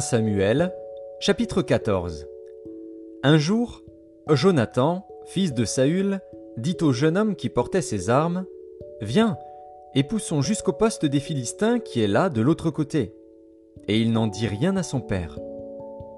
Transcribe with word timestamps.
1 0.00 0.02
Samuel, 0.02 0.72
chapitre 1.20 1.60
14 1.60 2.26
Un 3.22 3.36
jour, 3.36 3.82
Jonathan, 4.30 5.06
fils 5.26 5.52
de 5.52 5.66
Saül, 5.66 6.20
dit 6.56 6.78
au 6.80 6.90
jeune 6.90 7.18
homme 7.18 7.36
qui 7.36 7.50
portait 7.50 7.82
ses 7.82 8.08
armes 8.08 8.46
Viens, 9.02 9.36
et 9.94 10.02
poussons 10.02 10.40
jusqu'au 10.40 10.72
poste 10.72 11.04
des 11.04 11.20
Philistins 11.20 11.80
qui 11.80 12.00
est 12.00 12.08
là 12.08 12.30
de 12.30 12.40
l'autre 12.40 12.70
côté. 12.70 13.12
Et 13.88 14.00
il 14.00 14.12
n'en 14.12 14.26
dit 14.26 14.46
rien 14.46 14.74
à 14.78 14.82
son 14.82 15.02
père. 15.02 15.38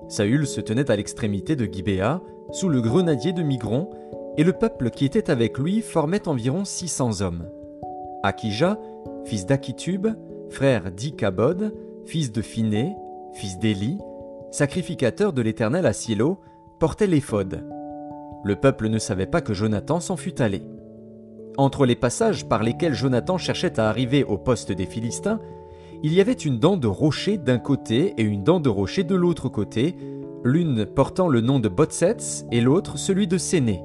Saül 0.07 0.47
se 0.47 0.61
tenait 0.61 0.89
à 0.89 0.95
l'extrémité 0.95 1.57
de 1.57 1.65
Gibéa, 1.65 2.23
sous 2.53 2.69
le 2.69 2.81
grenadier 2.83 3.33
de 3.33 3.43
Migron, 3.43 3.91
et 4.37 4.45
le 4.45 4.53
peuple 4.53 4.91
qui 4.91 5.05
était 5.07 5.29
avec 5.29 5.59
lui 5.59 5.81
formait 5.81 6.29
environ 6.29 6.65
six 6.65 6.87
cents 6.87 7.21
hommes. 7.21 7.49
Akija, 8.23 8.79
fils 9.25 9.45
d'Akitub, 9.45 10.07
frère 10.51 10.93
d'Ikabod, 10.93 11.75
fils 12.07 12.31
de 12.31 12.43
Phiné, 12.43 12.95
fils 13.35 13.59
d'Élie, 13.59 13.99
sacrificateur 14.51 15.33
de 15.33 15.43
l'Éternel 15.43 15.87
à 15.87 15.93
Silo, 15.93 16.39
portait 16.79 17.07
l'éphod. 17.07 17.65
Le 18.45 18.57
peuple 18.57 18.89
ne 18.89 18.99
savait 18.99 19.27
pas 19.27 19.41
que 19.41 19.55
Jonathan 19.55 20.01
s'en 20.01 20.17
fût 20.17 20.41
allé. 20.43 20.63
Entre 21.57 21.87
les 21.87 21.97
passages 21.97 22.49
par 22.49 22.63
lesquels 22.63 22.95
Jonathan 22.95 23.39
cherchait 23.39 23.79
à 23.79 23.89
arriver 23.89 24.25
au 24.25 24.39
poste 24.39 24.73
des 24.73 24.87
Philistins, 24.87 25.41
il 26.03 26.13
y 26.13 26.21
avait 26.21 26.33
une 26.33 26.59
dent 26.59 26.77
de 26.77 26.89
rocher 26.89 27.39
d'un 27.39 27.59
côté 27.59 28.15
et 28.17 28.23
une 28.23 28.43
dent 28.43 28.59
de 28.59 28.69
rocher 28.69 29.05
de 29.05 29.15
l'autre 29.15 29.49
côté, 29.49 29.97
l'une 30.45 30.87
portant 30.87 31.29
le 31.29 31.41
nom 31.41 31.61
de 31.61 31.69
Botsets 31.69 32.47
et 32.51 32.61
l'autre 32.61 32.99
celui 32.99 33.29
de 33.29 33.39
Séné. 33.39 33.83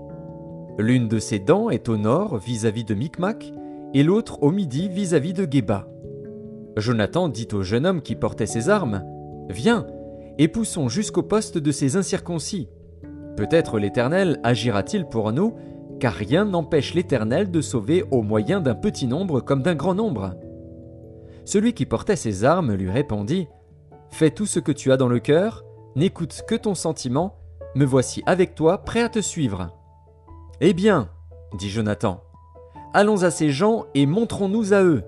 L'une 0.79 1.07
de 1.07 1.19
ces 1.19 1.39
dents 1.39 1.69
est 1.69 1.89
au 1.89 1.97
nord 1.97 2.37
vis-à-vis 2.37 2.83
de 2.83 2.95
Micmac 2.95 3.51
et 3.93 4.03
l'autre 4.03 4.41
au 4.41 4.51
midi 4.51 4.89
vis-à-vis 4.89 5.33
de 5.33 5.47
Geba. 5.49 5.87
Jonathan 6.77 7.29
dit 7.29 7.47
au 7.53 7.63
jeune 7.63 7.85
homme 7.85 8.01
qui 8.01 8.15
portait 8.15 8.45
ses 8.45 8.69
armes 8.69 9.03
Viens, 9.49 9.87
et 10.37 10.47
poussons 10.47 10.89
jusqu'au 10.89 11.23
poste 11.23 11.57
de 11.57 11.71
ces 11.71 11.95
incirconcis. 11.95 12.69
Peut-être 13.35 13.79
l'Éternel 13.79 14.39
agira-t-il 14.43 15.05
pour 15.05 15.31
nous, 15.31 15.55
car 15.99 16.13
rien 16.13 16.45
n'empêche 16.45 16.93
l'Éternel 16.93 17.49
de 17.49 17.61
sauver 17.61 18.03
au 18.11 18.21
moyen 18.21 18.61
d'un 18.61 18.75
petit 18.75 19.07
nombre 19.07 19.41
comme 19.41 19.63
d'un 19.63 19.75
grand 19.75 19.95
nombre. 19.95 20.35
Celui 21.45 21.73
qui 21.73 21.85
portait 21.85 22.15
ses 22.15 22.43
armes 22.43 22.73
lui 22.73 22.91
répondit 22.91 23.47
Fais 24.09 24.31
tout 24.31 24.45
ce 24.45 24.59
que 24.59 24.71
tu 24.71 24.91
as 24.91 24.97
dans 24.97 25.07
le 25.07 25.19
cœur, 25.19 25.65
n'écoute 25.95 26.43
que 26.47 26.55
ton 26.55 26.75
sentiment, 26.75 27.35
me 27.75 27.85
voici 27.85 28.23
avec 28.25 28.55
toi, 28.55 28.79
prêt 28.79 29.01
à 29.01 29.09
te 29.09 29.19
suivre. 29.19 29.69
Eh 30.61 30.73
bien, 30.73 31.09
dit 31.57 31.69
Jonathan, 31.69 32.21
allons 32.93 33.23
à 33.23 33.31
ces 33.31 33.49
gens 33.49 33.85
et 33.95 34.05
montrons-nous 34.05 34.73
à 34.73 34.83
eux. 34.83 35.03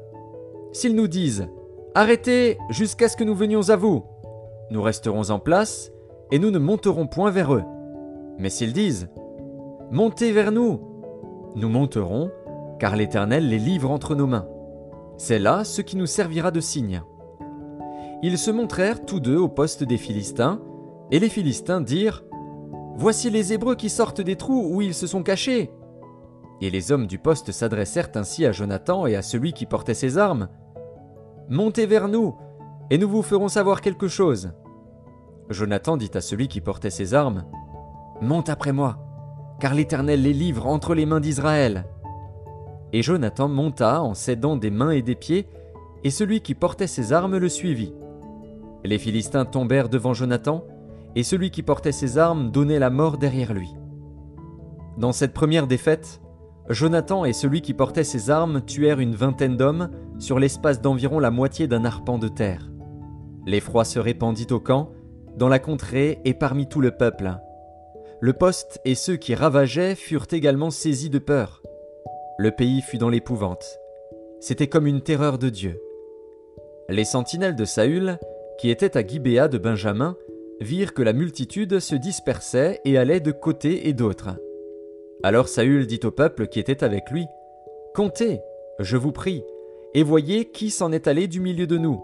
S'ils 0.72 0.96
nous 0.96 1.08
disent 1.08 1.48
Arrêtez 1.96 2.58
jusqu'à 2.70 3.10
ce 3.10 3.18
que 3.18 3.24
nous 3.24 3.36
venions 3.36 3.70
à 3.70 3.76
vous, 3.76 4.06
nous 4.72 4.82
resterons 4.82 5.30
en 5.30 5.40
place 5.40 5.92
et 6.32 6.40
nous 6.40 6.52
ne 6.52 6.60
monterons 6.60 7.08
point 7.08 7.32
vers 7.32 7.54
eux. 7.54 7.64
Mais 8.38 8.50
s'ils 8.50 8.74
disent 8.74 9.10
Montez 9.92 10.32
vers 10.32 10.52
nous, 10.52 10.80
nous 11.56 11.70
monterons, 11.70 12.32
car 12.80 12.96
l'Éternel 12.96 13.50
les 13.50 13.58
livre 13.58 13.90
entre 13.90 14.16
nos 14.16 14.28
mains. 14.28 14.48
C'est 15.18 15.40
là 15.40 15.64
ce 15.64 15.82
qui 15.82 15.98
nous 15.98 16.06
servira 16.06 16.52
de 16.52 16.60
signe. 16.60 17.02
Ils 18.22 18.38
se 18.38 18.52
montrèrent 18.52 19.06
tous 19.06 19.20
deux 19.20 19.38
au 19.38 19.48
poste 19.48 19.84
des 19.84 19.98
Philistins, 19.98 20.62
et 21.12 21.20
les 21.20 21.30
Philistins 21.30 21.82
dirent 21.82 22.24
Voici 22.96 23.30
les 23.30 23.54
Hébreux 23.54 23.76
qui 23.76 23.90
sortent 23.90 24.22
des 24.22 24.36
trous 24.36 24.70
où 24.72 24.82
ils 24.82 24.94
se 24.94 25.08
sont 25.08 25.24
cachés. 25.24 25.72
Et 26.62 26.70
les 26.70 26.92
hommes 26.92 27.08
du 27.08 27.18
poste 27.18 27.52
s'adressèrent 27.52 28.10
ainsi 28.16 28.46
à 28.46 28.52
Jonathan 28.52 29.08
et 29.08 29.16
à 29.16 29.22
celui 29.22 29.54
qui 29.54 29.66
portait 29.66 29.94
ses 29.94 30.18
armes. 30.18 30.50
Montez 31.50 31.86
vers 31.86 32.10
nous, 32.10 32.36
et 32.90 32.98
nous 32.98 33.10
vous 33.10 33.22
ferons 33.22 33.48
savoir 33.48 33.82
quelque 33.82 34.08
chose. 34.08 34.52
Jonathan 35.50 35.98
dit 35.98 36.12
à 36.14 36.22
celui 36.22 36.48
qui 36.48 36.62
portait 36.62 36.90
ses 36.90 37.14
armes 37.14 37.44
Monte 38.22 38.50
après 38.50 38.72
moi, 38.72 38.98
car 39.60 39.74
l'Éternel 39.74 40.22
les 40.22 40.34
livre 40.34 40.68
entre 40.68 40.94
les 40.94 41.06
mains 41.06 41.20
d'Israël. 41.20 41.86
Et 42.94 43.02
Jonathan 43.02 43.48
monta 43.48 44.02
en 44.02 44.14
s'aidant 44.14 44.58
des 44.58 44.72
mains 44.72 44.92
et 44.92 45.02
des 45.02 45.16
pieds, 45.16 45.48
et 46.04 46.12
celui 46.12 46.42
qui 46.42 46.54
portait 46.54 46.88
ses 46.88 47.14
armes 47.14 47.38
le 47.38 47.50
suivit. 47.50 47.94
Les 48.84 48.98
Philistins 48.98 49.46
tombèrent 49.46 49.90
devant 49.90 50.14
Jonathan, 50.14 50.64
et 51.16 51.24
celui 51.24 51.50
qui 51.50 51.64
portait 51.64 51.92
ses 51.92 52.18
armes 52.18 52.52
donnait 52.52 52.80
la 52.80 52.90
mort 52.90 53.18
derrière 53.18 53.54
lui. 53.54 53.76
Dans 54.98 55.12
cette 55.12 55.34
première 55.34 55.68
défaite, 55.68 56.22
Jonathan 56.70 57.26
et 57.26 57.34
celui 57.34 57.62
qui 57.62 57.74
portait 57.74 58.04
ses 58.04 58.30
armes 58.30 58.62
tuèrent 58.62 59.00
une 59.00 59.16
vingtaine 59.16 59.58
d'hommes 59.58 59.90
sur 60.20 60.38
l'espace 60.38 60.82
d'environ 60.82 61.20
la 61.20 61.32
moitié 61.32 61.68
d'un 61.68 61.84
arpent 61.84 62.20
de 62.20 62.28
terre. 62.28 62.70
L'effroi 63.48 63.86
se 63.86 63.98
répandit 63.98 64.48
au 64.52 64.60
camp, 64.60 64.92
dans 65.40 65.48
la 65.48 65.58
contrée 65.58 66.20
et 66.26 66.34
parmi 66.34 66.68
tout 66.68 66.82
le 66.82 66.92
peuple. 66.92 67.32
Le 68.20 68.34
poste 68.34 68.82
et 68.84 68.94
ceux 68.94 69.16
qui 69.16 69.34
ravageaient 69.34 69.96
furent 69.96 70.28
également 70.30 70.70
saisis 70.70 71.10
de 71.10 71.18
peur. 71.18 71.64
Le 72.38 72.52
pays 72.52 72.82
fut 72.82 72.98
dans 72.98 73.10
l'épouvante. 73.10 73.80
C'était 74.42 74.68
comme 74.68 74.86
une 74.86 75.02
terreur 75.02 75.38
de 75.38 75.48
Dieu. 75.50 75.82
Les 76.90 77.06
sentinelles 77.06 77.56
de 77.56 77.64
Saül, 77.64 78.20
qui 78.60 78.70
étaient 78.70 78.98
à 78.98 79.08
Gibéa 79.08 79.48
de 79.48 79.58
Benjamin, 79.58 80.18
virent 80.60 80.94
que 80.94 81.02
la 81.02 81.14
multitude 81.14 81.80
se 81.80 81.96
dispersait 81.96 82.82
et 82.84 82.98
allait 82.98 83.22
de 83.22 83.32
côté 83.32 83.88
et 83.88 83.94
d'autre. 83.94 84.32
Alors 85.24 85.48
Saül 85.48 85.88
dit 85.88 86.02
au 86.04 86.12
peuple 86.12 86.48
qui 86.48 86.60
était 86.60 86.84
avec 86.84 87.10
lui 87.12 87.26
Comptez, 87.96 88.42
je 88.80 88.98
vous 88.98 89.14
prie, 89.14 89.46
et 89.94 90.04
voyez 90.04 90.46
qui 90.52 90.70
s'en 90.70 90.92
est 90.92 91.08
allé 91.08 91.28
du 91.28 91.40
milieu 91.40 91.66
de 91.66 91.78
nous. 91.78 92.04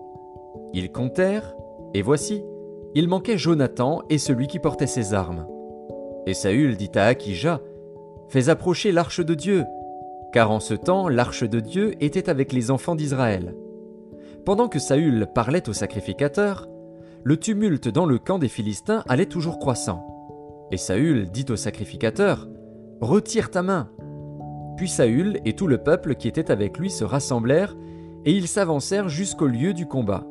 Ils 0.73 0.91
comptèrent, 0.91 1.53
et 1.93 2.01
voici, 2.01 2.41
il 2.95 3.09
manquait 3.09 3.37
Jonathan 3.37 4.03
et 4.09 4.17
celui 4.17 4.47
qui 4.47 4.59
portait 4.59 4.87
ses 4.87 5.13
armes. 5.13 5.45
Et 6.25 6.33
Saül 6.33 6.77
dit 6.77 6.91
à 6.95 7.05
Akija 7.05 7.59
Fais 8.29 8.49
approcher 8.49 8.91
l'arche 8.91 9.23
de 9.23 9.35
Dieu, 9.35 9.65
car 10.31 10.49
en 10.49 10.59
ce 10.59 10.73
temps 10.73 11.07
l'arche 11.09 11.43
de 11.43 11.59
Dieu 11.59 11.93
était 11.99 12.29
avec 12.29 12.53
les 12.53 12.71
enfants 12.71 12.95
d'Israël. 12.95 13.53
Pendant 14.45 14.67
que 14.67 14.79
Saül 14.79 15.27
parlait 15.35 15.69
au 15.69 15.73
sacrificateur, 15.73 16.67
le 17.23 17.37
tumulte 17.37 17.89
dans 17.89 18.05
le 18.05 18.17
camp 18.17 18.39
des 18.39 18.47
Philistins 18.47 19.03
allait 19.07 19.25
toujours 19.25 19.59
croissant. 19.59 20.05
Et 20.71 20.77
Saül 20.77 21.29
dit 21.31 21.45
au 21.49 21.55
sacrificateur 21.55 22.47
Retire 23.01 23.51
ta 23.51 23.61
main. 23.61 23.89
Puis 24.77 24.87
Saül 24.87 25.39
et 25.45 25.53
tout 25.53 25.67
le 25.67 25.79
peuple 25.79 26.15
qui 26.15 26.27
était 26.27 26.49
avec 26.49 26.77
lui 26.77 26.89
se 26.89 27.03
rassemblèrent, 27.03 27.75
et 28.25 28.31
ils 28.31 28.47
s'avancèrent 28.47 29.09
jusqu'au 29.09 29.47
lieu 29.47 29.73
du 29.73 29.85
combat. 29.85 30.23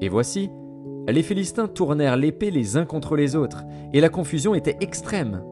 Et 0.00 0.08
voici, 0.08 0.50
les 1.08 1.22
Philistins 1.22 1.66
tournèrent 1.66 2.16
l'épée 2.16 2.50
les 2.50 2.76
uns 2.76 2.84
contre 2.84 3.16
les 3.16 3.34
autres, 3.34 3.64
et 3.92 4.00
la 4.00 4.08
confusion 4.08 4.54
était 4.54 4.76
extrême. 4.80 5.42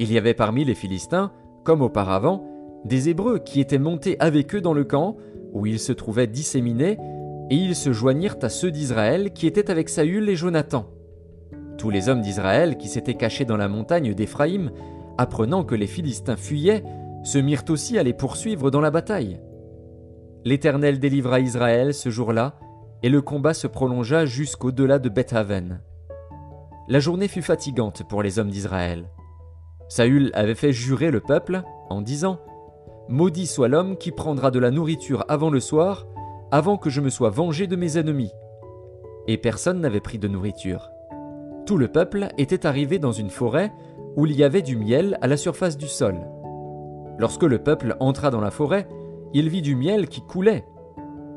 Il 0.00 0.12
y 0.12 0.18
avait 0.18 0.34
parmi 0.34 0.64
les 0.64 0.74
Philistins, 0.74 1.32
comme 1.64 1.82
auparavant, 1.82 2.44
des 2.84 3.08
Hébreux 3.08 3.38
qui 3.38 3.60
étaient 3.60 3.78
montés 3.78 4.16
avec 4.18 4.54
eux 4.54 4.60
dans 4.60 4.74
le 4.74 4.84
camp, 4.84 5.16
où 5.52 5.66
ils 5.66 5.78
se 5.78 5.92
trouvaient 5.92 6.26
disséminés, 6.26 6.98
et 7.50 7.54
ils 7.54 7.76
se 7.76 7.92
joignirent 7.92 8.38
à 8.42 8.48
ceux 8.48 8.70
d'Israël 8.70 9.32
qui 9.32 9.46
étaient 9.46 9.70
avec 9.70 9.88
Saül 9.88 10.28
et 10.28 10.36
Jonathan. 10.36 10.86
Tous 11.78 11.90
les 11.90 12.08
hommes 12.08 12.22
d'Israël 12.22 12.76
qui 12.76 12.88
s'étaient 12.88 13.14
cachés 13.14 13.44
dans 13.44 13.56
la 13.56 13.68
montagne 13.68 14.14
d'Éphraïm, 14.14 14.70
apprenant 15.18 15.62
que 15.62 15.74
les 15.74 15.86
Philistins 15.86 16.36
fuyaient, 16.36 16.82
se 17.22 17.38
mirent 17.38 17.64
aussi 17.68 17.98
à 17.98 18.02
les 18.02 18.14
poursuivre 18.14 18.70
dans 18.70 18.80
la 18.80 18.90
bataille. 18.90 19.40
L'Éternel 20.44 20.98
délivra 20.98 21.38
Israël 21.38 21.94
ce 21.94 22.10
jour-là, 22.10 22.58
et 23.02 23.08
le 23.08 23.20
combat 23.20 23.54
se 23.54 23.66
prolongea 23.66 24.26
jusqu'au-delà 24.26 24.98
de 24.98 25.08
Bethaven. 25.08 25.80
La 26.88 27.00
journée 27.00 27.28
fut 27.28 27.42
fatigante 27.42 28.02
pour 28.08 28.22
les 28.22 28.38
hommes 28.38 28.50
d'Israël. 28.50 29.08
Saül 29.88 30.30
avait 30.34 30.54
fait 30.54 30.72
jurer 30.72 31.10
le 31.10 31.20
peuple 31.20 31.62
en 31.90 32.00
disant 32.00 32.38
Maudit 33.08 33.46
soit 33.46 33.68
l'homme 33.68 33.96
qui 33.96 34.10
prendra 34.10 34.50
de 34.50 34.58
la 34.58 34.70
nourriture 34.70 35.24
avant 35.28 35.50
le 35.50 35.60
soir, 35.60 36.06
avant 36.50 36.76
que 36.76 36.90
je 36.90 37.00
me 37.00 37.10
sois 37.10 37.30
vengé 37.30 37.66
de 37.66 37.76
mes 37.76 37.98
ennemis. 37.98 38.30
Et 39.26 39.36
personne 39.36 39.80
n'avait 39.80 40.00
pris 40.00 40.18
de 40.18 40.28
nourriture. 40.28 40.90
Tout 41.66 41.78
le 41.78 41.88
peuple 41.88 42.28
était 42.38 42.66
arrivé 42.66 42.98
dans 42.98 43.12
une 43.12 43.30
forêt 43.30 43.72
où 44.16 44.26
il 44.26 44.36
y 44.36 44.44
avait 44.44 44.62
du 44.62 44.76
miel 44.76 45.18
à 45.20 45.26
la 45.26 45.36
surface 45.36 45.76
du 45.76 45.88
sol. 45.88 46.16
Lorsque 47.18 47.44
le 47.44 47.58
peuple 47.58 47.96
entra 48.00 48.30
dans 48.30 48.40
la 48.40 48.50
forêt, 48.50 48.88
il 49.32 49.48
vit 49.48 49.62
du 49.62 49.76
miel 49.76 50.08
qui 50.08 50.22
coulait. 50.22 50.64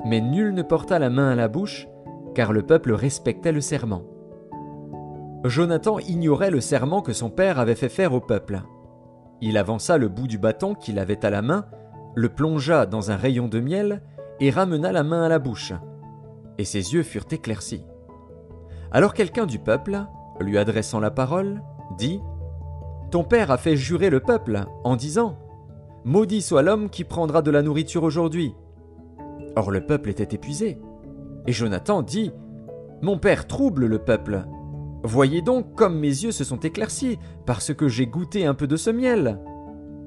Mais 0.06 0.22
nul 0.22 0.54
ne 0.54 0.62
porta 0.62 1.00
la 1.00 1.10
main 1.10 1.32
à 1.32 1.36
la 1.36 1.48
bouche, 1.48 1.88
car 2.36 2.54
le 2.54 2.62
peuple 2.62 2.94
respectait 2.94 3.52
le 3.52 3.62
serment. 3.62 4.04
Jonathan 5.44 6.00
ignorait 6.00 6.52
le 6.52 6.62
serment 6.62 7.02
que 7.02 7.14
son 7.14 7.30
père 7.30 7.60
avait 7.60 7.76
fait 7.76 7.90
faire 7.90 8.14
au 8.14 8.20
peuple. 8.20 8.62
Il 9.42 9.58
avança 9.58 9.98
le 9.98 10.08
bout 10.08 10.28
du 10.28 10.38
bâton 10.38 10.76
qu'il 10.76 11.00
avait 11.00 11.26
à 11.26 11.30
la 11.30 11.42
main, 11.42 11.66
le 12.16 12.30
plongea 12.30 12.86
dans 12.86 13.12
un 13.12 13.16
rayon 13.16 13.48
de 13.48 13.60
miel 13.60 14.02
et 14.40 14.50
ramena 14.50 14.92
la 14.92 15.04
main 15.04 15.24
à 15.24 15.30
la 15.30 15.40
bouche. 15.40 15.74
Et 16.58 16.66
ses 16.66 16.94
yeux 16.94 17.04
furent 17.04 17.28
éclaircis. 17.32 17.84
Alors 18.92 19.14
quelqu'un 19.14 19.46
du 19.46 19.60
peuple, 19.60 20.00
lui 20.40 20.58
adressant 20.58 21.00
la 21.00 21.12
parole, 21.12 21.62
dit 21.98 22.22
Ton 23.12 23.24
père 23.24 23.52
a 23.52 23.58
fait 23.58 23.76
jurer 23.76 24.10
le 24.10 24.20
peuple 24.20 24.66
en 24.84 24.96
disant 24.96 25.38
Maudit 26.06 26.42
soit 26.42 26.62
l'homme 26.62 26.90
qui 26.90 27.04
prendra 27.04 27.42
de 27.42 27.52
la 27.52 27.62
nourriture 27.62 28.04
aujourd'hui. 28.04 28.56
Or 29.56 29.72
le 29.72 29.86
peuple 29.86 30.10
était 30.10 30.36
épuisé. 30.36 30.78
Et 31.48 31.52
Jonathan 31.52 32.02
dit 32.02 32.32
Mon 33.02 33.18
père 33.18 33.48
trouble 33.48 33.86
le 33.86 34.00
peuple. 34.00 34.46
Voyez 35.04 35.42
donc 35.42 35.76
comme 35.76 36.00
mes 36.00 36.08
yeux 36.08 36.32
se 36.32 36.44
sont 36.44 36.60
éclaircis, 36.60 37.20
parce 37.46 37.74
que 37.74 37.88
j'ai 37.88 38.08
goûté 38.08 38.46
un 38.46 38.54
peu 38.56 38.68
de 38.68 38.76
ce 38.76 38.90
miel. 38.90 39.40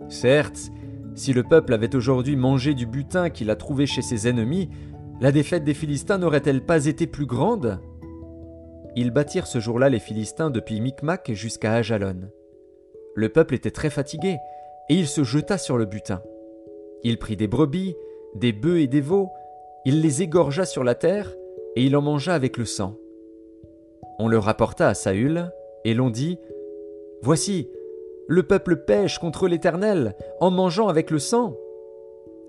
Certes, 0.08 0.70
si 1.14 1.32
le 1.32 1.42
peuple 1.42 1.72
avait 1.72 1.94
aujourd'hui 1.94 2.36
mangé 2.36 2.74
du 2.74 2.86
butin 2.86 3.30
qu'il 3.30 3.50
a 3.50 3.56
trouvé 3.56 3.86
chez 3.86 4.02
ses 4.02 4.28
ennemis, 4.28 4.68
la 5.20 5.32
défaite 5.32 5.64
des 5.64 5.74
Philistins 5.74 6.18
n'aurait-elle 6.18 6.64
pas 6.64 6.86
été 6.86 7.06
plus 7.06 7.26
grande? 7.26 7.80
Ils 8.96 9.10
bâtirent 9.10 9.46
ce 9.46 9.60
jour-là 9.60 9.88
les 9.88 9.98
Philistins 9.98 10.50
depuis 10.50 10.80
Micmac 10.80 11.32
jusqu'à 11.32 11.74
Ajalon. 11.74 12.30
Le 13.14 13.28
peuple 13.28 13.54
était 13.54 13.70
très 13.70 13.90
fatigué, 13.90 14.38
et 14.88 14.94
il 14.94 15.06
se 15.06 15.24
jeta 15.24 15.58
sur 15.58 15.76
le 15.76 15.86
butin. 15.86 16.22
Il 17.02 17.18
prit 17.18 17.36
des 17.36 17.48
brebis, 17.48 17.94
des 18.34 18.52
bœufs 18.52 18.80
et 18.80 18.86
des 18.86 19.00
veaux, 19.00 19.30
il 19.84 20.00
les 20.00 20.22
égorgea 20.22 20.64
sur 20.64 20.84
la 20.84 20.94
terre, 20.94 21.34
et 21.76 21.84
il 21.84 21.96
en 21.96 22.02
mangea 22.02 22.34
avec 22.34 22.56
le 22.56 22.64
sang. 22.64 22.94
On 24.19 24.28
le 24.28 24.38
rapporta 24.38 24.88
à 24.88 24.94
Saül, 24.94 25.50
et 25.84 25.94
l'on 25.94 26.10
dit 26.10 26.38
Voici, 27.22 27.69
le 28.26 28.42
peuple 28.42 28.76
pêche 28.76 29.19
contre 29.19 29.48
l'Éternel 29.48 30.14
en 30.40 30.50
mangeant 30.50 30.88
avec 30.88 31.10
le 31.10 31.19
sang. 31.19 31.54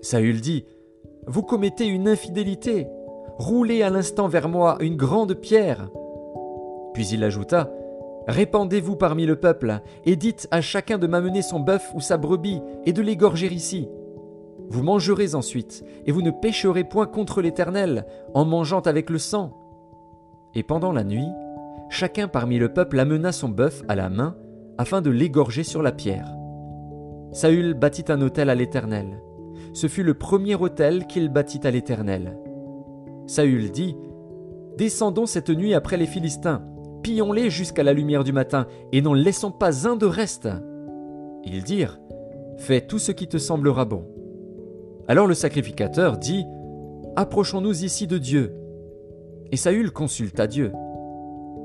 Saül 0.02 0.40
dit 0.40 0.66
Vous 1.26 1.42
commettez 1.42 1.86
une 1.86 2.08
infidélité, 2.08 2.86
roulez 3.38 3.82
à 3.82 3.90
l'instant 3.90 4.28
vers 4.28 4.48
moi 4.48 4.76
une 4.80 4.96
grande 4.96 5.34
pierre. 5.34 5.90
Puis 6.92 7.08
il 7.08 7.24
ajouta 7.24 7.70
Répandez-vous 8.28 8.96
parmi 8.96 9.26
le 9.26 9.36
peuple, 9.36 9.80
et 10.04 10.14
dites 10.14 10.46
à 10.50 10.60
chacun 10.60 10.98
de 10.98 11.06
m'amener 11.06 11.42
son 11.42 11.58
bœuf 11.58 11.90
ou 11.94 12.00
sa 12.00 12.18
brebis, 12.18 12.60
et 12.84 12.92
de 12.92 13.02
l'égorger 13.02 13.46
ici. 13.46 13.88
Vous 14.70 14.84
mangerez 14.84 15.34
ensuite, 15.34 15.84
et 16.06 16.12
vous 16.12 16.22
ne 16.22 16.30
pécherez 16.30 16.84
point 16.84 17.06
contre 17.06 17.42
l'Éternel, 17.42 18.06
en 18.34 18.44
mangeant 18.44 18.80
avec 18.80 19.10
le 19.10 19.18
sang. 19.18 19.52
Et 20.54 20.62
pendant 20.62 20.92
la 20.92 21.02
nuit, 21.02 21.26
chacun 21.88 22.28
parmi 22.28 22.56
le 22.56 22.72
peuple 22.72 23.00
amena 23.00 23.32
son 23.32 23.48
bœuf 23.48 23.82
à 23.88 23.96
la 23.96 24.08
main, 24.08 24.36
afin 24.78 25.02
de 25.02 25.10
l'égorger 25.10 25.64
sur 25.64 25.82
la 25.82 25.90
pierre. 25.90 26.32
Saül 27.32 27.74
bâtit 27.74 28.12
un 28.12 28.22
autel 28.22 28.48
à 28.48 28.54
l'Éternel. 28.54 29.20
Ce 29.72 29.88
fut 29.88 30.04
le 30.04 30.14
premier 30.14 30.54
autel 30.54 31.06
qu'il 31.08 31.30
bâtit 31.30 31.66
à 31.66 31.72
l'Éternel. 31.72 32.38
Saül 33.26 33.72
dit 33.72 33.96
Descendons 34.78 35.26
cette 35.26 35.50
nuit 35.50 35.74
après 35.74 35.96
les 35.96 36.06
Philistins, 36.06 36.62
pillons-les 37.02 37.50
jusqu'à 37.50 37.82
la 37.82 37.92
lumière 37.92 38.22
du 38.22 38.32
matin, 38.32 38.68
et 38.92 39.02
n'en 39.02 39.14
laissons 39.14 39.50
pas 39.50 39.88
un 39.88 39.96
de 39.96 40.06
reste. 40.06 40.48
Ils 41.44 41.64
dirent 41.64 41.98
Fais 42.56 42.80
tout 42.80 43.00
ce 43.00 43.10
qui 43.10 43.26
te 43.26 43.38
semblera 43.38 43.84
bon. 43.84 44.06
Alors 45.10 45.26
le 45.26 45.34
sacrificateur 45.34 46.18
dit 46.18 46.46
Approchons-nous 47.16 47.82
ici 47.82 48.06
de 48.06 48.16
Dieu. 48.16 48.54
Et 49.50 49.56
Saül 49.56 49.90
consulta 49.90 50.46
Dieu. 50.46 50.70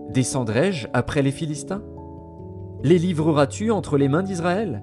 Descendrai-je 0.10 0.88
après 0.94 1.22
les 1.22 1.30
Philistins? 1.30 1.84
Les 2.82 2.98
livreras-tu 2.98 3.70
entre 3.70 4.00
les 4.00 4.08
mains 4.08 4.24
d'Israël? 4.24 4.82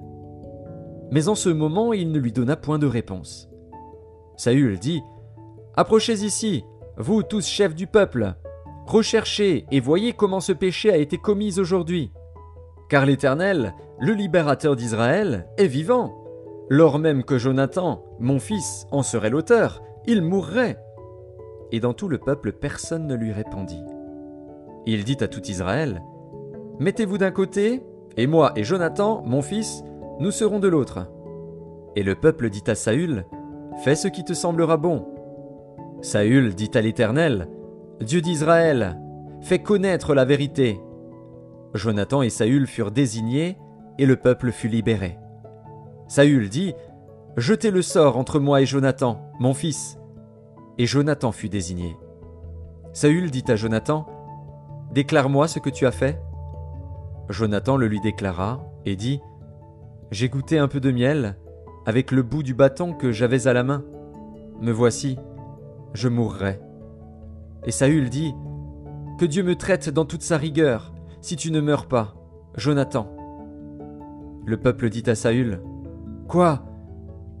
Mais 1.11 1.27
en 1.27 1.35
ce 1.35 1.49
moment 1.49 1.91
il 1.91 2.13
ne 2.13 2.19
lui 2.19 2.31
donna 2.31 2.55
point 2.55 2.79
de 2.79 2.87
réponse. 2.87 3.49
Saül 4.37 4.79
dit 4.79 5.01
Approchez 5.75 6.23
ici, 6.23 6.63
vous 6.95 7.21
tous 7.21 7.45
chefs 7.45 7.75
du 7.75 7.85
peuple, 7.85 8.33
recherchez 8.85 9.65
et 9.71 9.81
voyez 9.81 10.13
comment 10.13 10.39
ce 10.39 10.53
péché 10.53 10.89
a 10.89 10.95
été 10.95 11.17
commis 11.17 11.59
aujourd'hui. 11.59 12.13
Car 12.89 13.05
l'Éternel, 13.05 13.73
le 13.99 14.13
libérateur 14.13 14.77
d'Israël, 14.77 15.49
est 15.57 15.67
vivant 15.67 16.22
Lors 16.69 16.97
même 16.97 17.23
que 17.23 17.37
Jonathan, 17.37 18.03
mon 18.19 18.39
fils, 18.39 18.87
en 18.91 19.03
serait 19.03 19.29
l'auteur, 19.29 19.83
il 20.05 20.21
mourrait. 20.21 20.77
Et 21.71 21.79
dans 21.79 21.93
tout 21.93 22.07
le 22.07 22.17
peuple 22.17 22.53
personne 22.53 23.07
ne 23.07 23.15
lui 23.15 23.31
répondit. 23.31 23.83
Il 24.85 25.03
dit 25.03 25.17
à 25.21 25.27
tout 25.27 25.43
Israël, 25.43 26.01
Mettez-vous 26.79 27.17
d'un 27.17 27.31
côté, 27.31 27.83
et 28.17 28.27
moi 28.27 28.53
et 28.55 28.63
Jonathan, 28.63 29.23
mon 29.25 29.41
fils, 29.41 29.83
nous 30.19 30.31
serons 30.31 30.59
de 30.59 30.67
l'autre. 30.67 31.07
Et 31.95 32.03
le 32.03 32.15
peuple 32.15 32.49
dit 32.49 32.63
à 32.67 32.75
Saül, 32.75 33.25
Fais 33.83 33.95
ce 33.95 34.07
qui 34.07 34.23
te 34.23 34.33
semblera 34.33 34.77
bon. 34.77 35.05
Saül 36.01 36.55
dit 36.55 36.71
à 36.73 36.81
l'Éternel, 36.81 37.47
Dieu 38.01 38.21
d'Israël, 38.21 38.99
fais 39.41 39.59
connaître 39.59 40.13
la 40.13 40.25
vérité. 40.25 40.79
Jonathan 41.73 42.21
et 42.21 42.29
Saül 42.29 42.67
furent 42.67 42.91
désignés, 42.91 43.57
et 43.97 44.05
le 44.05 44.15
peuple 44.15 44.51
fut 44.51 44.67
libéré. 44.67 45.17
Saül 46.07 46.49
dit 46.49 46.73
Jetez 47.37 47.71
le 47.71 47.81
sort 47.81 48.17
entre 48.17 48.39
moi 48.39 48.61
et 48.61 48.65
Jonathan, 48.65 49.31
mon 49.39 49.53
fils. 49.53 49.97
Et 50.77 50.85
Jonathan 50.85 51.31
fut 51.31 51.49
désigné. 51.49 51.97
Saül 52.93 53.31
dit 53.31 53.43
à 53.47 53.55
Jonathan 53.55 54.05
Déclare-moi 54.91 55.47
ce 55.47 55.59
que 55.59 55.69
tu 55.69 55.87
as 55.87 55.91
fait. 55.91 56.21
Jonathan 57.29 57.77
le 57.77 57.87
lui 57.87 57.99
déclara 58.01 58.63
et 58.85 58.95
dit 58.95 59.21
J'ai 60.11 60.29
goûté 60.29 60.59
un 60.59 60.67
peu 60.67 60.79
de 60.79 60.91
miel 60.91 61.37
avec 61.85 62.11
le 62.11 62.21
bout 62.21 62.43
du 62.43 62.53
bâton 62.53 62.93
que 62.93 63.11
j'avais 63.11 63.47
à 63.47 63.53
la 63.53 63.63
main. 63.63 63.83
Me 64.61 64.71
voici, 64.71 65.17
je 65.93 66.07
mourrai. 66.07 66.59
Et 67.65 67.71
Saül 67.71 68.09
dit 68.09 68.33
Que 69.19 69.25
Dieu 69.25 69.43
me 69.43 69.55
traite 69.55 69.89
dans 69.89 70.05
toute 70.05 70.21
sa 70.21 70.37
rigueur, 70.37 70.93
si 71.21 71.35
tu 71.35 71.51
ne 71.51 71.61
meurs 71.61 71.87
pas, 71.87 72.13
Jonathan. 72.55 73.09
Le 74.45 74.57
peuple 74.57 74.89
dit 74.89 75.03
à 75.07 75.15
Saül 75.15 75.61
Quoi? 76.27 76.63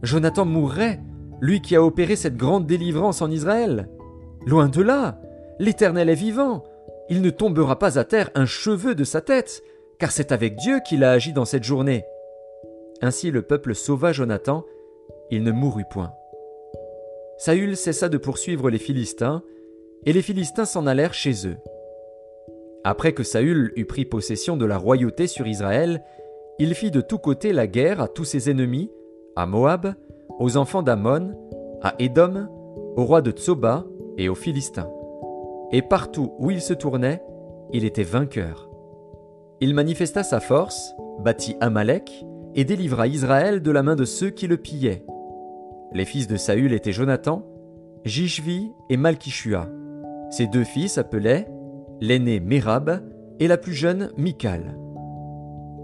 Jonathan 0.01 0.45
mourrait, 0.45 0.99
lui 1.41 1.61
qui 1.61 1.75
a 1.75 1.83
opéré 1.83 2.15
cette 2.15 2.37
grande 2.37 2.65
délivrance 2.65 3.21
en 3.21 3.31
Israël? 3.31 3.89
Loin 4.45 4.67
de 4.67 4.81
là 4.81 5.19
L'Éternel 5.59 6.09
est 6.09 6.15
vivant 6.15 6.63
Il 7.09 7.21
ne 7.21 7.29
tombera 7.29 7.79
pas 7.79 7.99
à 7.99 8.03
terre 8.03 8.29
un 8.35 8.45
cheveu 8.45 8.95
de 8.95 9.03
sa 9.03 9.21
tête, 9.21 9.61
car 9.99 10.11
c'est 10.11 10.31
avec 10.31 10.55
Dieu 10.57 10.79
qu'il 10.85 11.03
a 11.03 11.11
agi 11.11 11.33
dans 11.33 11.45
cette 11.45 11.63
journée. 11.63 12.03
Ainsi 13.01 13.31
le 13.31 13.41
peuple 13.41 13.75
sauva 13.75 14.11
Jonathan, 14.11 14.65
il 15.31 15.43
ne 15.43 15.51
mourut 15.51 15.85
point. 15.89 16.13
Saül 17.37 17.75
cessa 17.75 18.09
de 18.09 18.17
poursuivre 18.17 18.69
les 18.69 18.77
Philistins, 18.77 19.43
et 20.05 20.13
les 20.13 20.21
Philistins 20.21 20.65
s'en 20.65 20.87
allèrent 20.87 21.13
chez 21.13 21.47
eux. 21.47 21.57
Après 22.83 23.13
que 23.13 23.23
Saül 23.23 23.71
eut 23.75 23.85
pris 23.85 24.05
possession 24.05 24.57
de 24.57 24.65
la 24.65 24.77
royauté 24.77 25.27
sur 25.27 25.47
Israël, 25.47 26.03
il 26.59 26.73
fit 26.75 26.91
de 26.91 27.01
tous 27.01 27.17
côtés 27.17 27.53
la 27.53 27.67
guerre 27.67 28.01
à 28.01 28.07
tous 28.07 28.25
ses 28.25 28.49
ennemis, 28.49 28.91
à 29.35 29.45
Moab, 29.45 29.93
aux 30.39 30.57
enfants 30.57 30.83
d'Ammon, 30.83 31.31
à 31.81 31.95
Édom, 31.99 32.47
au 32.95 33.03
roi 33.05 33.21
de 33.21 33.31
Tsoba 33.31 33.85
et 34.17 34.29
aux 34.29 34.35
Philistins. 34.35 34.89
Et 35.71 35.81
partout 35.81 36.33
où 36.37 36.51
il 36.51 36.61
se 36.61 36.73
tournait, 36.73 37.23
il 37.71 37.85
était 37.85 38.03
vainqueur. 38.03 38.69
Il 39.59 39.73
manifesta 39.73 40.23
sa 40.23 40.39
force, 40.39 40.93
bâtit 41.19 41.55
Amalek, 41.59 42.25
et 42.55 42.65
délivra 42.65 43.07
Israël 43.07 43.61
de 43.63 43.71
la 43.71 43.81
main 43.81 43.95
de 43.95 44.05
ceux 44.05 44.29
qui 44.29 44.47
le 44.47 44.57
pillaient. 44.57 45.05
Les 45.91 46.05
fils 46.05 46.27
de 46.27 46.37
Saül 46.37 46.73
étaient 46.73 46.91
Jonathan, 46.91 47.43
Jishvi 48.05 48.71
et 48.89 48.97
Malkishua. 48.97 49.69
Ses 50.29 50.47
deux 50.47 50.63
fils 50.63 50.93
s'appelaient 50.93 51.47
l'aîné 51.99 52.39
Mérab 52.39 53.01
et 53.39 53.47
la 53.47 53.57
plus 53.57 53.73
jeune 53.73 54.11
Michal. 54.17 54.77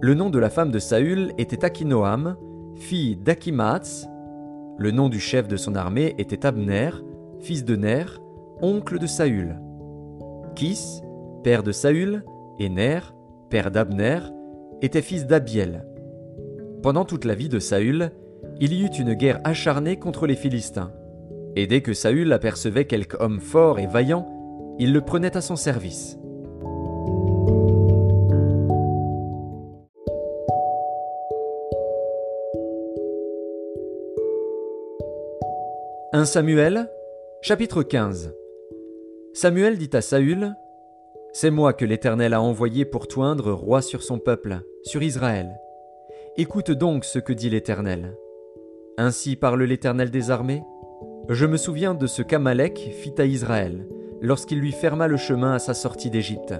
Le 0.01 0.13
nom 0.13 0.29
de 0.29 0.39
la 0.39 0.49
femme 0.49 0.71
de 0.71 0.79
Saül 0.79 1.33
était 1.37 1.65
Akinoam, 1.65 2.37
fille 2.75 3.17
d'Akimaatz. 3.17 4.07
Le 4.77 4.91
nom 4.91 5.09
du 5.09 5.19
chef 5.19 5.49
de 5.49 5.57
son 5.57 5.75
armée 5.75 6.15
était 6.17 6.45
Abner, 6.45 6.91
fils 7.41 7.65
de 7.65 7.75
Ner, 7.75 8.05
oncle 8.61 8.97
de 8.97 9.07
Saül. 9.07 9.59
Kis, 10.55 11.01
père 11.43 11.63
de 11.63 11.73
Saül, 11.73 12.23
et 12.59 12.69
Ner, 12.69 13.13
père 13.49 13.71
d'Abner, 13.71 14.19
était 14.81 15.01
fils 15.01 15.27
d'Abiel. 15.27 15.85
Pendant 16.81 17.03
toute 17.03 17.25
la 17.25 17.35
vie 17.35 17.49
de 17.49 17.59
Saül, 17.59 18.11
il 18.61 18.71
y 18.71 18.83
eut 18.83 18.97
une 18.97 19.15
guerre 19.15 19.41
acharnée 19.43 19.97
contre 19.97 20.27
les 20.27 20.37
Philistins. 20.37 20.93
Et 21.57 21.67
dès 21.67 21.81
que 21.81 21.93
Saül 21.93 22.31
apercevait 22.31 22.85
quelque 22.85 23.17
homme 23.21 23.41
fort 23.41 23.79
et 23.79 23.87
vaillant, 23.87 24.25
il 24.79 24.93
le 24.93 25.01
prenait 25.01 25.35
à 25.35 25.41
son 25.41 25.57
service. 25.57 26.18
1 36.19 36.25
Samuel, 36.25 36.91
chapitre 37.41 37.81
15 37.81 38.35
Samuel 39.31 39.77
dit 39.77 39.89
à 39.93 40.01
Saül 40.01 40.53
C'est 41.31 41.49
moi 41.49 41.71
que 41.71 41.85
l'Éternel 41.85 42.33
a 42.33 42.41
envoyé 42.41 42.83
pour 42.83 43.07
toindre 43.07 43.53
roi 43.53 43.81
sur 43.81 44.03
son 44.03 44.19
peuple, 44.19 44.59
sur 44.83 45.01
Israël. 45.01 45.57
Écoute 46.35 46.71
donc 46.71 47.05
ce 47.05 47.19
que 47.19 47.31
dit 47.31 47.49
l'Éternel. 47.49 48.17
Ainsi 48.97 49.37
parle 49.37 49.63
l'Éternel 49.63 50.11
des 50.11 50.29
armées 50.29 50.61
Je 51.29 51.45
me 51.45 51.55
souviens 51.55 51.93
de 51.93 52.05
ce 52.05 52.21
qu'Amalek 52.21 52.91
fit 52.99 53.15
à 53.17 53.23
Israël, 53.23 53.87
lorsqu'il 54.19 54.59
lui 54.59 54.73
ferma 54.73 55.07
le 55.07 55.15
chemin 55.15 55.53
à 55.53 55.59
sa 55.59 55.73
sortie 55.73 56.09
d'Égypte. 56.09 56.53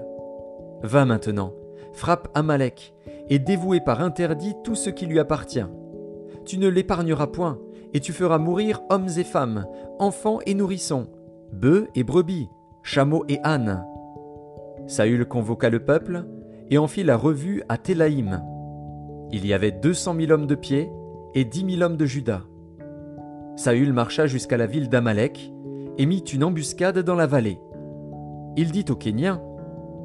Va 0.84 1.04
maintenant, 1.04 1.54
frappe 1.92 2.30
Amalek, 2.34 2.94
et 3.28 3.40
dévouez 3.40 3.82
par 3.82 4.00
interdit 4.00 4.54
tout 4.64 4.76
ce 4.76 4.90
qui 4.90 5.06
lui 5.06 5.20
appartient. 5.20 5.68
Tu 6.46 6.60
ne 6.60 6.70
l'épargneras 6.70 7.28
point, 7.28 7.60
et 7.94 8.00
tu 8.00 8.14
feras 8.14 8.38
mourir 8.38 8.82
hommes 8.90 9.10
et 9.18 9.24
femmes, 9.24 9.66
enfants 10.00 10.40
et 10.46 10.54
nourrissons, 10.54 11.08
bœufs 11.54 11.88
et 11.96 12.04
brebis, 12.04 12.48
chameaux 12.84 13.26
et 13.28 13.40
ânes, 13.44 13.84
Saül 14.90 15.26
convoqua 15.26 15.70
le 15.70 15.80
peuple 15.80 16.26
et 16.72 16.80
en 16.80 16.88
fit 16.88 17.04
la 17.04 17.16
revue 17.16 17.62
à 17.70 17.78
Télaïm. 17.78 18.44
Il 19.32 19.46
y 19.46 19.54
avait 19.54 19.72
deux 19.72 19.94
cent 19.94 20.16
mille 20.16 20.34
hommes 20.34 20.48
de 20.48 20.56
pied 20.56 20.90
et 21.36 21.46
dix 21.46 21.64
mille 21.64 21.84
hommes 21.84 21.96
de 21.96 22.08
Juda. 22.08 22.42
Saül 23.56 23.94
marcha 23.94 24.26
jusqu'à 24.26 24.58
la 24.58 24.66
ville 24.66 24.90
d'Amalek 24.90 25.54
et 26.00 26.08
mit 26.08 26.24
une 26.34 26.44
embuscade 26.44 26.98
dans 26.98 27.14
la 27.14 27.28
vallée. 27.28 27.60
Il 28.58 28.72
dit 28.72 28.86
aux 28.90 28.96
Kéniens 28.96 29.44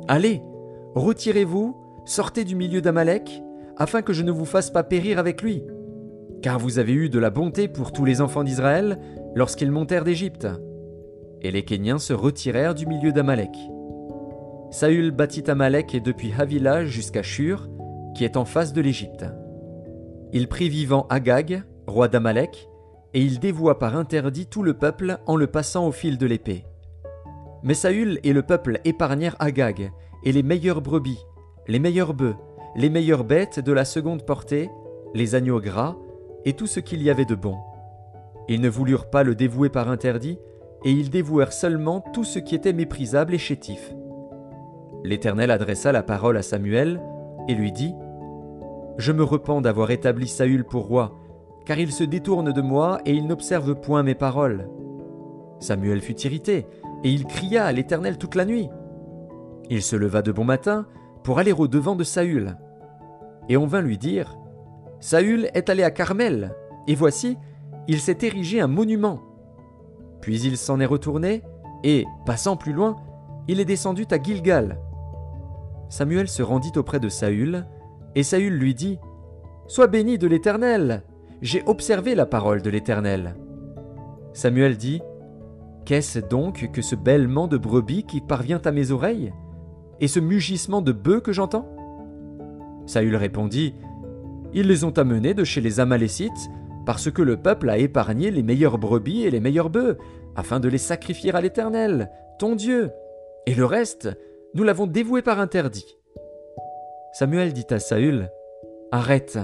Allez, 0.07 0.43
retirez-vous, 0.95 1.75
sortez 2.05 2.45
du 2.45 2.55
milieu 2.55 2.83
d'Amalek, 2.83 3.43
afin 3.79 4.03
que 4.03 4.13
je 4.13 4.23
ne 4.23 4.33
vous 4.33 4.45
fasse 4.45 4.71
pas 4.71 4.83
périr 4.83 5.19
avec 5.19 5.41
lui. 5.41 5.63
Car 6.45 6.59
vous 6.59 6.79
avez 6.79 6.93
eu 6.93 7.09
de 7.09 7.19
la 7.19 7.31
bonté 7.31 7.69
pour 7.69 7.91
tous 7.91 8.05
les 8.05 8.21
enfants 8.21 8.45
d'Israël 8.45 8.99
lorsqu'ils 9.35 9.71
montèrent 9.71 10.05
d'Égypte. 10.05 10.47
Et 11.41 11.51
les 11.51 11.65
Kéniens 11.65 11.99
se 11.99 12.13
retirèrent 12.13 12.75
du 12.75 12.85
milieu 12.85 13.13
d'Amalek. 13.13 13.57
Saül 14.71 15.11
bâtit 15.11 15.51
Amalek 15.51 15.95
et 15.95 16.01
depuis 16.01 16.35
Havila 16.39 16.85
jusqu'à 16.85 17.23
Shur, 17.23 17.71
qui 18.15 18.25
est 18.25 18.37
en 18.37 18.45
face 18.45 18.75
de 18.75 18.83
l'Égypte. 18.83 19.25
Il 20.35 20.47
prit 20.47 20.69
vivant 20.69 21.07
Agag, 21.09 21.63
roi 21.87 22.09
d'Amalek, 22.09 22.69
et 23.15 23.23
il 23.23 23.41
dévoua 23.41 23.79
par 23.79 23.97
interdit 23.97 24.45
tout 24.45 24.63
le 24.63 24.75
peuple 24.75 25.17
en 25.25 25.37
le 25.37 25.47
passant 25.47 25.87
au 25.87 25.93
fil 25.93 26.19
de 26.19 26.27
l'épée. 26.27 26.67
Mais 27.63 27.73
Saül 27.73 28.21
et 28.23 28.35
le 28.35 28.43
peuple 28.43 28.81
épargnèrent 28.85 29.37
Agag, 29.39 29.93
et 30.25 30.33
les 30.33 30.43
meilleures 30.43 30.83
brebis, 30.83 31.25
les 31.69 31.79
meilleurs 31.79 32.13
bœufs, 32.13 32.37
les 32.77 32.91
meilleures 32.91 33.25
bêtes 33.25 33.61
de 33.61 33.73
la 33.73 33.87
seconde 33.87 34.27
portée, 34.27 34.69
les 35.15 35.35
agneaux 35.35 35.61
gras, 35.61 35.97
et 36.45 36.53
tout 36.55 36.67
ce 36.67 36.81
qu'il 36.81 37.03
y 37.03 37.11
avait 37.11 37.25
de 37.25 37.35
bon. 37.35 37.57
Ils 38.49 38.61
ne 38.61 38.69
voulurent 38.69 39.09
pas 39.09 39.23
le 39.23 39.35
dévouer 39.35 39.69
par 39.69 39.89
interdit, 39.89 40.39
et 40.85 40.91
ils 40.91 41.11
dévouèrent 41.11 41.53
seulement 41.53 42.01
tout 42.13 42.25
ce 42.25 42.39
qui 42.39 42.55
était 42.55 42.75
méprisable 42.75 43.35
et 43.35 43.39
chétif. 43.39 43.95
L'Éternel 45.03 45.51
adressa 45.51 45.93
la 45.93 46.03
parole 46.03 46.37
à 46.37 46.43
Samuel, 46.43 47.01
et 47.49 47.55
lui 47.55 47.73
dit 47.73 47.95
Je 48.99 49.13
me 49.13 49.25
repens 49.25 49.61
d'avoir 49.61 49.91
établi 49.91 50.29
Saül 50.29 50.65
pour 50.65 50.87
roi, 50.87 51.19
car 51.65 51.79
il 51.79 51.93
se 51.93 52.05
détourne 52.05 52.53
de 52.53 52.61
moi 52.61 53.01
et 53.07 53.13
il 53.13 53.27
n'observe 53.27 53.75
point 53.75 54.03
mes 54.03 54.15
paroles. 54.15 54.69
Samuel 55.61 56.01
fut 56.01 56.21
irrité, 56.23 56.67
et 57.03 57.11
il 57.11 57.25
cria 57.25 57.65
à 57.65 57.73
l'Éternel 57.73 58.19
toute 58.19 58.35
la 58.35 58.45
nuit. 58.45 58.69
Il 59.71 59.83
se 59.83 59.97
leva 59.97 60.21
de 60.21 60.33
bon 60.33 60.45
matin 60.45 60.87
pour 61.23 61.39
aller 61.39 61.53
au 61.53 61.67
devant 61.67 61.97
de 61.97 62.05
Saül. 62.05 62.57
Et 63.49 63.57
on 63.57 63.67
vint 63.67 63.81
lui 63.81 63.97
dire 63.97 64.37
Saül 65.05 65.51
est 65.53 65.69
allé 65.69 65.83
à 65.83 65.91
Carmel, 65.91 66.55
et 66.89 66.95
voici, 66.95 67.37
il 67.89 68.01
s'est 68.01 68.17
érigé 68.23 68.63
un 68.63 68.69
monument. 68.69 69.21
Puis 70.23 70.41
il 70.41 70.57
s'en 70.57 70.81
est 70.81 70.87
retourné, 70.87 71.43
et, 71.83 72.07
passant 72.25 72.57
plus 72.57 72.73
loin, 72.73 72.97
il 73.47 73.61
est 73.61 73.67
descendu 73.67 74.07
à 74.11 74.17
Gilgal. 74.17 74.79
Samuel 75.91 76.27
se 76.27 76.43
rendit 76.43 76.73
auprès 76.77 77.01
de 77.01 77.11
Saül, 77.11 77.67
et 78.15 78.23
Saül 78.23 78.55
lui 78.55 78.75
dit 78.75 78.99
Sois 79.67 79.89
béni 79.89 80.17
de 80.17 80.27
l'Éternel, 80.27 81.03
j'ai 81.43 81.63
observé 81.67 82.15
la 82.15 82.25
parole 82.25 82.63
de 82.63 82.71
l'Éternel. 82.71 83.37
Samuel 84.33 84.79
dit 84.79 85.03
Qu'est-ce 85.85 86.19
donc 86.19 86.71
que 86.73 86.81
ce 86.81 86.97
bêlement 86.97 87.47
de 87.47 87.59
brebis 87.59 88.05
qui 88.05 88.23
parvient 88.23 88.63
à 88.65 88.73
mes 88.73 88.91
oreilles 88.91 89.35
Et 90.01 90.09
ce 90.09 90.19
mugissement 90.19 90.81
de 90.81 90.93
bœufs 90.93 91.21
que 91.21 91.33
j'entends? 91.35 91.69
Saül 92.87 93.17
répondit 93.17 93.75
Ils 94.55 94.69
les 94.69 94.85
ont 94.85 94.97
amenés 94.97 95.35
de 95.35 95.43
chez 95.43 95.61
les 95.61 95.81
Amalécites, 95.81 96.51
parce 96.87 97.11
que 97.11 97.23
le 97.23 97.37
peuple 97.37 97.69
a 97.71 97.79
épargné 97.79 98.31
les 98.31 98.43
meilleures 98.43 98.79
brebis 98.79 99.25
et 99.25 99.31
les 99.31 99.41
meilleurs 99.41 99.69
bœufs, 99.69 99.99
afin 100.37 100.61
de 100.61 100.69
les 100.69 100.79
sacrifier 100.79 101.35
à 101.35 101.41
l'Éternel, 101.41 102.11
ton 102.39 102.55
Dieu. 102.55 102.91
Et 103.47 103.55
le 103.55 103.65
reste, 103.65 104.09
nous 104.55 104.63
l'avons 104.63 104.87
dévoué 104.87 105.23
par 105.23 105.41
interdit. 105.41 105.97
Samuel 107.13 107.53
dit 107.53 107.67
à 107.71 107.81
Saül 107.81 108.31
Arrête, 108.93 109.39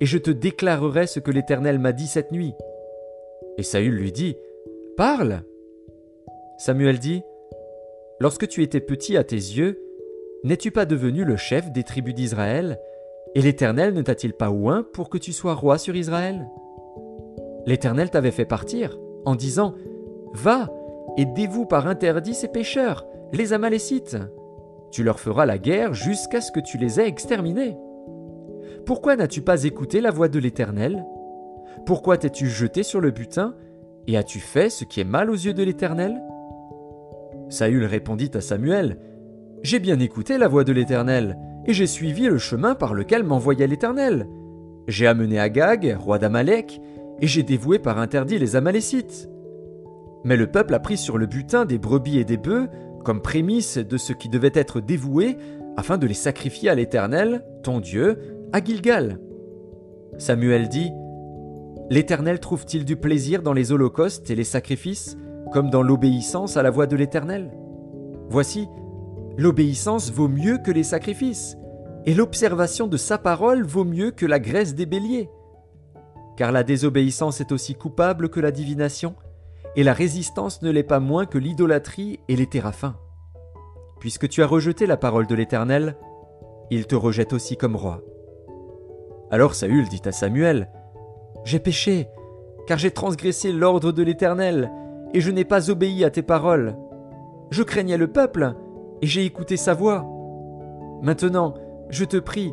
et 0.00 0.06
je 0.06 0.16
te 0.16 0.30
déclarerai 0.30 1.06
ce 1.06 1.20
que 1.20 1.30
l'Éternel 1.30 1.78
m'a 1.78 1.92
dit 1.92 2.06
cette 2.06 2.32
nuit. 2.32 2.54
Et 3.58 3.62
Saül 3.62 3.94
lui 3.94 4.12
dit 4.12 4.36
Parle. 4.96 5.42
Samuel 6.56 6.98
dit 6.98 7.22
Lorsque 8.20 8.48
tu 8.48 8.62
étais 8.62 8.80
petit 8.80 9.16
à 9.18 9.24
tes 9.24 9.36
yeux, 9.36 9.78
n'es-tu 10.44 10.70
pas 10.70 10.86
devenu 10.86 11.24
le 11.24 11.36
chef 11.36 11.70
des 11.72 11.84
tribus 11.84 12.14
d'Israël? 12.14 12.78
Et 13.34 13.42
l'Éternel 13.42 13.94
ne 13.94 14.02
t'a-t-il 14.02 14.32
pas 14.32 14.50
oint 14.50 14.84
pour 14.92 15.08
que 15.08 15.18
tu 15.18 15.32
sois 15.32 15.54
roi 15.54 15.78
sur 15.78 15.94
Israël? 15.94 16.48
L'Éternel 17.66 18.10
t'avait 18.10 18.32
fait 18.32 18.44
partir 18.44 18.98
en 19.24 19.36
disant 19.36 19.74
Va 20.32 20.68
et 21.16 21.26
dévoue 21.26 21.66
par 21.66 21.86
interdit 21.86 22.34
ces 22.34 22.48
pécheurs, 22.48 23.06
les 23.32 23.52
Amalécites. 23.52 24.16
Tu 24.90 25.04
leur 25.04 25.20
feras 25.20 25.46
la 25.46 25.58
guerre 25.58 25.94
jusqu'à 25.94 26.40
ce 26.40 26.50
que 26.50 26.60
tu 26.60 26.76
les 26.78 26.98
aies 26.98 27.06
exterminés. 27.06 27.76
Pourquoi 28.84 29.14
n'as-tu 29.14 29.42
pas 29.42 29.62
écouté 29.62 30.00
la 30.00 30.10
voix 30.10 30.28
de 30.28 30.38
l'Éternel? 30.38 31.04
Pourquoi 31.86 32.16
t'es-tu 32.16 32.48
jeté 32.48 32.82
sur 32.82 33.00
le 33.00 33.12
butin 33.12 33.54
et 34.08 34.16
as-tu 34.16 34.40
fait 34.40 34.70
ce 34.70 34.84
qui 34.84 35.00
est 35.00 35.04
mal 35.04 35.30
aux 35.30 35.34
yeux 35.34 35.54
de 35.54 35.62
l'Éternel? 35.62 36.20
Saül 37.48 37.84
répondit 37.84 38.30
à 38.34 38.40
Samuel 38.40 38.98
J'ai 39.62 39.78
bien 39.78 40.00
écouté 40.00 40.38
la 40.38 40.48
voix 40.48 40.64
de 40.64 40.72
l'Éternel, 40.72 41.36
et 41.66 41.72
j'ai 41.72 41.86
suivi 41.86 42.26
le 42.26 42.38
chemin 42.38 42.74
par 42.74 42.94
lequel 42.94 43.24
m'envoyait 43.24 43.66
l'Éternel. 43.66 44.28
J'ai 44.88 45.06
amené 45.06 45.38
Agag, 45.38 45.96
roi 45.98 46.18
d'Amalek, 46.18 46.80
et 47.20 47.26
j'ai 47.26 47.42
dévoué 47.42 47.78
par 47.78 47.98
interdit 47.98 48.38
les 48.38 48.56
Amalécites. 48.56 49.28
Mais 50.24 50.36
le 50.36 50.46
peuple 50.46 50.74
a 50.74 50.80
pris 50.80 50.96
sur 50.96 51.18
le 51.18 51.26
butin 51.26 51.64
des 51.64 51.78
brebis 51.78 52.18
et 52.18 52.24
des 52.24 52.36
bœufs, 52.36 52.68
comme 53.04 53.22
prémisse 53.22 53.78
de 53.78 53.96
ce 53.96 54.12
qui 54.12 54.28
devait 54.28 54.52
être 54.54 54.80
dévoué, 54.80 55.36
afin 55.76 55.98
de 55.98 56.06
les 56.06 56.14
sacrifier 56.14 56.68
à 56.68 56.74
l'Éternel, 56.74 57.44
ton 57.62 57.80
Dieu, 57.80 58.18
à 58.52 58.62
Gilgal. 58.62 59.18
Samuel 60.18 60.68
dit 60.68 60.90
L'Éternel 61.88 62.40
trouve-t-il 62.40 62.84
du 62.84 62.96
plaisir 62.96 63.42
dans 63.42 63.52
les 63.52 63.72
holocaustes 63.72 64.30
et 64.30 64.34
les 64.34 64.44
sacrifices 64.44 65.16
comme 65.52 65.70
dans 65.70 65.82
l'obéissance 65.82 66.56
à 66.56 66.62
la 66.62 66.70
voix 66.70 66.86
de 66.86 66.96
l'Éternel? 66.96 67.50
Voici, 68.28 68.68
l'obéissance 69.36 70.10
vaut 70.10 70.28
mieux 70.28 70.58
que 70.58 70.70
les 70.70 70.82
sacrifices, 70.82 71.56
et 72.06 72.14
l'observation 72.14 72.86
de 72.86 72.96
sa 72.96 73.18
parole 73.18 73.64
vaut 73.64 73.84
mieux 73.84 74.10
que 74.10 74.26
la 74.26 74.38
graisse 74.38 74.74
des 74.74 74.86
béliers. 74.86 75.30
Car 76.36 76.52
la 76.52 76.62
désobéissance 76.62 77.40
est 77.40 77.52
aussi 77.52 77.74
coupable 77.74 78.30
que 78.30 78.40
la 78.40 78.50
divination, 78.50 79.14
et 79.76 79.84
la 79.84 79.92
résistance 79.92 80.62
ne 80.62 80.70
l'est 80.70 80.82
pas 80.82 81.00
moins 81.00 81.26
que 81.26 81.38
l'idolâtrie 81.38 82.20
et 82.28 82.36
les 82.36 82.46
téraphins. 82.46 82.96
Puisque 84.00 84.28
tu 84.28 84.42
as 84.42 84.46
rejeté 84.46 84.86
la 84.86 84.96
parole 84.96 85.26
de 85.26 85.34
l'Éternel, 85.34 85.96
il 86.70 86.86
te 86.86 86.94
rejette 86.94 87.32
aussi 87.32 87.56
comme 87.56 87.76
roi. 87.76 88.02
Alors 89.30 89.54
Saül 89.54 89.88
dit 89.88 90.02
à 90.06 90.12
Samuel, 90.12 90.70
J'ai 91.44 91.58
péché, 91.58 92.08
car 92.66 92.78
j'ai 92.78 92.90
transgressé 92.90 93.52
l'ordre 93.52 93.92
de 93.92 94.02
l'Éternel, 94.02 94.70
et 95.12 95.20
je 95.20 95.30
n'ai 95.30 95.44
pas 95.44 95.70
obéi 95.70 96.04
à 96.04 96.10
tes 96.10 96.22
paroles. 96.22 96.76
Je 97.50 97.62
craignais 97.62 97.96
le 97.96 98.08
peuple, 98.08 98.54
et 99.02 99.06
j'ai 99.06 99.24
écouté 99.24 99.56
sa 99.56 99.74
voix. 99.74 100.06
Maintenant, 101.02 101.54
je 101.88 102.04
te 102.04 102.16
prie, 102.16 102.52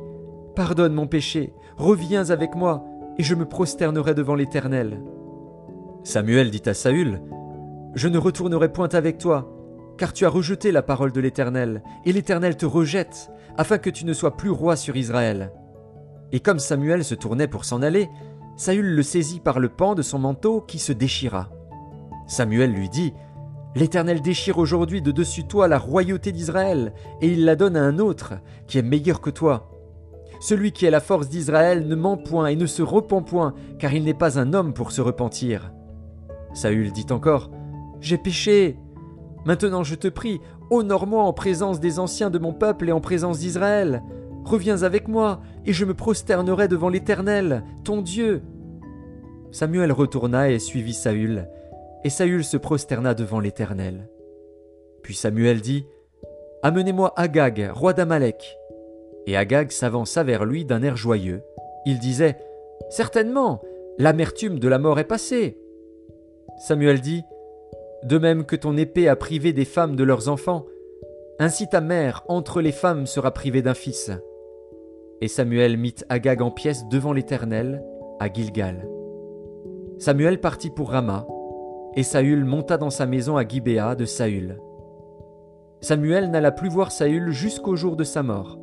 pardonne 0.56 0.94
mon 0.94 1.08
péché, 1.08 1.54
reviens 1.77 2.30
avec 2.30 2.56
moi, 2.56 2.84
et 3.18 3.24
je 3.24 3.36
me 3.36 3.46
prosternerai 3.46 4.13
devant 4.13 4.36
l'Éternel. 4.36 5.01
Samuel 6.04 6.51
dit 6.51 6.62
à 6.66 6.74
Saül, 6.74 7.22
Je 7.94 8.08
ne 8.08 8.18
retournerai 8.18 8.72
point 8.72 8.89
avec 8.89 9.18
toi, 9.18 9.54
car 9.98 10.13
tu 10.13 10.25
as 10.25 10.30
rejeté 10.30 10.72
la 10.72 10.82
parole 10.82 11.12
de 11.12 11.20
l'Éternel, 11.20 11.84
et 12.06 12.13
l'Éternel 12.13 12.56
te 12.56 12.66
rejette, 12.66 13.30
afin 13.58 13.77
que 13.77 13.89
tu 13.89 14.06
ne 14.06 14.13
sois 14.13 14.38
plus 14.38 14.51
roi 14.51 14.75
sur 14.75 14.96
Israël. 14.96 15.51
Et 16.32 16.39
comme 16.39 16.60
Samuel 16.60 17.04
se 17.04 17.16
tournait 17.16 17.48
pour 17.48 17.66
s'en 17.66 17.82
aller, 17.82 18.10
Saül 18.56 18.96
le 18.96 19.04
saisit 19.04 19.39
par 19.39 19.60
le 19.60 19.70
pan 19.70 19.96
de 19.96 20.01
son 20.01 20.20
manteau 20.20 20.62
qui 20.62 20.80
se 20.80 20.94
déchira. 20.94 21.50
Samuel 22.27 22.74
lui 22.74 22.89
dit 22.89 23.13
L'Éternel 23.76 24.22
déchire 24.22 24.58
aujourd'hui 24.58 25.02
de 25.02 25.12
dessus 25.12 25.46
toi 25.46 25.68
la 25.68 25.78
royauté 25.78 26.32
d'Israël, 26.32 26.94
et 27.22 27.28
il 27.28 27.46
la 27.46 27.56
donne 27.56 27.78
à 27.78 27.84
un 27.84 28.00
autre, 28.00 28.36
qui 28.68 28.78
est 28.78 28.84
meilleur 28.84 29.22
que 29.22 29.30
toi. 29.30 29.72
Celui 30.40 30.72
qui 30.72 30.86
est 30.86 30.92
la 30.92 31.00
force 31.00 31.30
d'Israël 31.30 31.88
ne 31.88 31.96
ment 31.96 32.18
point 32.18 32.48
et 32.48 32.56
ne 32.56 32.66
se 32.66 32.82
repent 32.82 33.22
point, 33.22 33.54
car 33.80 33.94
il 33.94 34.04
n'est 34.04 34.14
pas 34.14 34.40
un 34.40 34.54
homme 34.54 34.74
pour 34.74 34.92
se 34.92 35.02
repentir. 35.02 35.72
Saül 36.54 36.92
dit 36.92 37.06
encore 37.10 37.52
J'ai 38.02 38.18
péché. 38.18 38.78
Maintenant 39.46 39.84
je 39.84 39.96
te 39.96 40.08
prie, 40.08 40.40
honore-moi 40.70 41.24
en 41.24 41.34
présence 41.34 41.80
des 41.80 42.00
anciens 42.00 42.30
de 42.30 42.40
mon 42.40 42.54
peuple 42.54 42.90
et 42.90 42.92
en 42.92 43.02
présence 43.02 43.40
d'Israël. 43.40 44.04
Reviens 44.44 44.84
avec 44.84 45.08
moi, 45.08 45.42
et 45.66 45.74
je 45.74 45.86
me 45.86 45.94
prosternerai 45.94 46.68
devant 46.68 46.90
l'Éternel, 46.90 47.64
ton 47.84 48.02
Dieu. 48.02 48.42
Samuel 49.52 49.92
retourna 49.92 50.50
et 50.50 50.60
suivit 50.60 50.94
Saül, 50.94 51.48
et 52.04 52.10
Saül 52.10 52.44
se 52.44 52.58
prosterna 52.58 53.13
devant 53.13 53.39
l'Éternel. 53.39 54.10
Puis 55.04 55.16
Samuel 55.16 55.62
dit 55.62 55.86
Amenez-moi 56.63 57.13
Agag, 57.16 57.72
roi 57.74 57.94
d'Amalek. 57.94 58.58
Et 59.25 59.38
Agag 59.38 59.72
s'avança 59.72 60.24
vers 60.24 60.46
lui 60.46 60.66
d'un 60.66 60.84
air 60.84 60.98
joyeux. 60.98 61.42
Il 61.86 62.00
disait 62.00 62.38
Certainement, 62.89 63.62
l'amertume 63.98 64.60
de 64.60 64.68
la 64.68 64.80
mort 64.80 65.00
est 65.00 65.04
passée. 65.04 65.58
Samuel 66.58 67.01
dit 67.01 67.24
De 68.04 68.18
même 68.18 68.46
que 68.46 68.56
ton 68.56 68.75
épée 68.77 69.08
a 69.08 69.16
privé 69.16 69.54
des 69.54 69.66
femmes 69.66 69.96
de 69.96 70.04
leurs 70.04 70.30
enfants, 70.30 70.66
Ainsi 71.39 71.68
ta 71.70 71.82
mère 71.82 72.24
entre 72.27 72.62
les 72.62 72.72
femmes 72.72 73.06
sera 73.06 73.32
privée 73.32 73.62
d'un 73.62 73.75
fils. 73.75 74.12
Et 75.22 75.27
Samuel 75.27 75.77
mit 75.77 75.96
Agag 76.10 76.42
en 76.42 76.50
pièces 76.50 76.88
devant 76.88 77.13
l'Éternel, 77.13 77.84
à 78.20 78.32
Gilgal. 78.32 78.88
Samuel 80.00 80.39
partit 80.39 80.72
pour 80.72 80.89
Rama, 80.89 81.27
et 81.98 82.04
Saül 82.04 82.46
monta 82.46 82.77
dans 82.77 82.92
sa 82.92 83.08
maison 83.08 83.38
à 83.38 83.46
Gibéa 83.46 83.96
de 83.96 84.06
Saül. 84.06 84.60
Samuel 85.82 86.30
n'alla 86.30 86.51
plus 86.51 86.70
voir 86.70 86.92
Saül 86.92 87.32
jusqu'au 87.32 87.75
jour 87.75 87.96
de 87.96 88.04
sa 88.04 88.22
mort, 88.22 88.60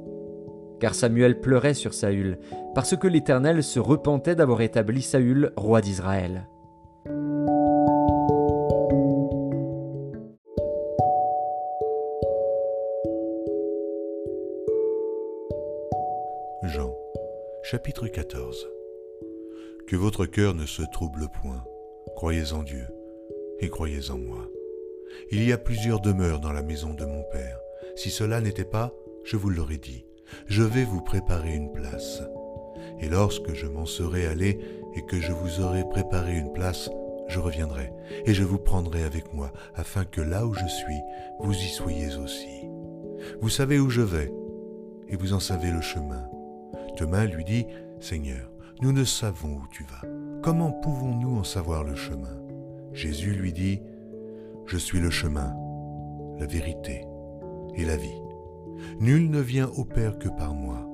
car 0.79 0.95
Samuel 0.95 1.41
pleurait 1.41 1.75
sur 1.75 1.95
Saül, 1.95 2.39
parce 2.77 2.97
que 2.97 3.09
l'Éternel 3.09 3.65
se 3.65 3.81
repentait 3.81 4.37
d'avoir 4.37 4.61
établi 4.61 5.03
Saül 5.03 5.53
roi 5.57 5.81
d'Israël. 5.81 6.47
Jean, 16.63 16.95
chapitre 17.65 18.07
14 18.07 18.69
Que 19.89 19.97
votre 19.97 20.25
cœur 20.25 20.55
ne 20.55 20.67
se 20.67 20.83
trouble 20.83 21.27
point, 21.43 21.65
croyez 22.15 22.53
en 22.53 22.63
Dieu 22.63 22.87
croyez 23.69 24.11
en 24.11 24.19
moi. 24.19 24.49
Il 25.31 25.47
y 25.47 25.53
a 25.53 25.59
plusieurs 25.59 26.01
demeures 26.01 26.41
dans 26.41 26.53
la 26.53 26.63
maison 26.63 26.95
de 26.95 27.05
mon 27.05 27.23
Père. 27.33 27.59
Si 27.97 28.11
cela 28.11 28.41
n'était 28.41 28.65
pas, 28.65 28.93
je 29.25 29.37
vous 29.37 29.51
l'aurais 29.51 29.79
dit, 29.79 30.05
je 30.47 30.63
vais 30.63 30.85
vous 30.85 31.01
préparer 31.01 31.55
une 31.55 31.73
place. 31.73 32.23
Et 33.01 33.09
lorsque 33.09 33.55
je 33.55 33.67
m'en 33.67 33.87
serai 33.87 34.27
allé 34.27 34.59
et 34.95 35.03
que 35.03 35.21
je 35.21 35.33
vous 35.33 35.61
aurai 35.61 35.85
préparé 35.89 36.37
une 36.37 36.53
place, 36.53 36.91
je 37.29 37.39
reviendrai, 37.39 37.91
et 38.27 38.35
je 38.35 38.45
vous 38.45 38.59
prendrai 38.59 39.03
avec 39.03 39.33
moi, 39.33 39.51
afin 39.75 40.05
que 40.05 40.21
là 40.21 40.47
où 40.47 40.55
je 40.55 40.67
suis, 40.67 41.01
vous 41.41 41.55
y 41.55 41.69
soyez 41.69 42.17
aussi. 42.17 42.69
Vous 43.41 43.49
savez 43.49 43.79
où 43.79 43.89
je 43.89 44.03
vais, 44.03 44.31
et 45.09 45.17
vous 45.17 45.33
en 45.33 45.41
savez 45.41 45.71
le 45.71 45.81
chemin. 45.81 46.29
Thomas 46.97 47.25
lui 47.25 47.45
dit, 47.45 47.67
Seigneur, 48.01 48.51
nous 48.83 48.93
ne 48.93 49.05
savons 49.05 49.57
où 49.57 49.67
tu 49.73 49.85
vas. 49.85 50.09
Comment 50.43 50.73
pouvons-nous 50.73 51.39
en 51.39 51.45
savoir 51.45 51.85
le 51.85 51.95
chemin? 51.95 52.39
Jésus 52.95 53.33
lui 53.33 53.53
dit, 53.53 53.81
Je 54.67 54.79
suis 54.79 55.01
le 55.01 55.11
chemin, 55.11 55.55
la 56.39 56.47
vérité 56.47 57.05
et 57.75 57.85
la 57.85 57.97
vie. 57.97 58.23
Nul 59.01 59.31
ne 59.31 59.41
vient 59.41 59.69
au 59.69 59.85
Père 59.85 60.19
que 60.19 60.29
par 60.29 60.55
moi. 60.55 60.89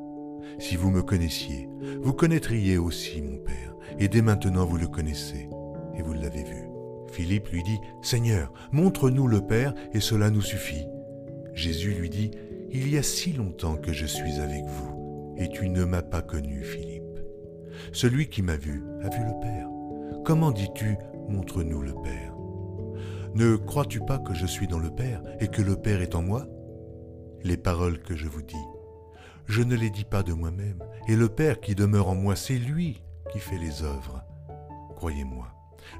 Si 0.59 0.76
vous 0.76 0.90
me 0.90 1.02
connaissiez, 1.02 1.69
vous 2.02 2.12
connaîtriez 2.12 2.76
aussi 2.76 3.23
mon 3.23 3.38
Père, 3.38 3.76
et 3.99 4.09
dès 4.09 4.23
maintenant 4.23 4.64
vous 4.64 4.76
le 4.76 4.88
connaissez, 4.88 5.49
et 5.95 6.02
vous 6.02 6.12
l'avez 6.12 6.42
vu. 6.42 6.69
Philippe 7.12 7.49
lui 7.49 7.62
dit, 7.62 7.78
Seigneur, 8.02 8.52
montre-nous 8.73 9.28
le 9.28 9.40
Père, 9.40 9.75
et 9.92 10.00
cela 10.00 10.30
nous 10.30 10.42
suffit. 10.42 10.87
Jésus 11.54 11.92
lui 11.92 12.11
dit, 12.11 12.30
Il 12.71 12.90
y 12.90 12.99
a 12.99 13.02
si 13.02 13.33
longtemps 13.33 13.76
que 13.76 13.92
je 13.92 14.07
suis 14.07 14.40
avec 14.40 14.64
vous 14.64 15.00
et 15.40 15.49
tu 15.49 15.69
ne 15.71 15.85
m'as 15.85 16.02
pas 16.02 16.21
connu, 16.21 16.62
Philippe. 16.62 17.19
Celui 17.92 18.28
qui 18.28 18.42
m'a 18.42 18.57
vu 18.57 18.83
a 19.02 19.09
vu 19.09 19.25
le 19.25 19.40
Père. 19.40 19.69
Comment 20.23 20.50
dis-tu, 20.50 20.97
montre-nous 21.29 21.83
le 21.83 21.95
Père 21.95 22.35
Ne 23.35 23.57
crois-tu 23.57 24.00
pas 24.00 24.19
que 24.19 24.35
je 24.35 24.47
suis 24.47 24.67
dans 24.67 24.79
le 24.79 24.91
Père 24.91 25.23
et 25.41 25.49
que 25.49 25.62
le 25.62 25.77
Père 25.77 26.00
est 26.00 26.15
en 26.15 26.23
moi? 26.23 26.47
Les 27.43 27.57
paroles 27.57 28.02
que 28.02 28.17
je 28.17 28.28
vous 28.28 28.43
dis, 28.43 28.65
je 29.47 29.63
ne 29.63 29.75
les 29.75 29.91
dis 29.91 30.04
pas 30.04 30.23
de 30.23 30.33
moi-même, 30.33 30.85
et 31.09 31.17
le 31.17 31.28
Père 31.28 31.61
qui 31.61 31.75
demeure 31.75 32.09
en 32.09 32.15
moi, 32.15 32.37
c'est 32.37 32.59
lui 32.59 33.02
qui 33.33 33.39
fait 33.39 33.59
les 33.59 33.83
œuvres. 33.83 34.23
Croyez-moi, 34.95 35.49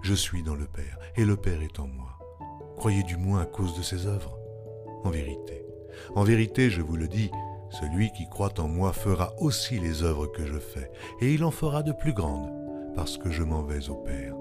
je 0.03 0.15
suis 0.15 0.43
dans 0.43 0.55
le 0.55 0.67
Père, 0.67 0.99
et 1.17 1.25
le 1.25 1.37
Père 1.37 1.63
est 1.63 1.81
en 1.81 1.87
moi. 1.87 2.19
Croyez 2.77 3.03
du 3.03 3.17
moins 3.17 3.41
à 3.41 3.47
cause 3.47 3.77
de 3.77 3.83
ses 3.83 4.07
œuvres. 4.07 4.39
En 5.03 5.11
vérité, 5.11 5.65
en 6.15 6.23
vérité, 6.23 6.71
je 6.71 6.83
vous 6.83 6.97
le 6.97 7.09
dis, 7.09 7.31
celui 7.71 8.13
qui 8.13 8.29
croit 8.29 8.59
en 8.61 8.69
moi 8.69 8.93
fera 8.93 9.35
aussi 9.39 9.79
les 9.79 10.03
œuvres 10.03 10.27
que 10.27 10.45
je 10.45 10.59
fais, 10.59 10.91
et 11.21 11.33
il 11.33 11.45
en 11.45 11.51
fera 11.51 11.83
de 11.83 11.93
plus 11.93 12.13
grandes, 12.13 12.53
parce 12.95 13.19
que 13.19 13.31
je 13.31 13.43
m'en 13.43 13.63
vais 13.63 13.89
au 13.89 13.97
Père. 13.97 14.40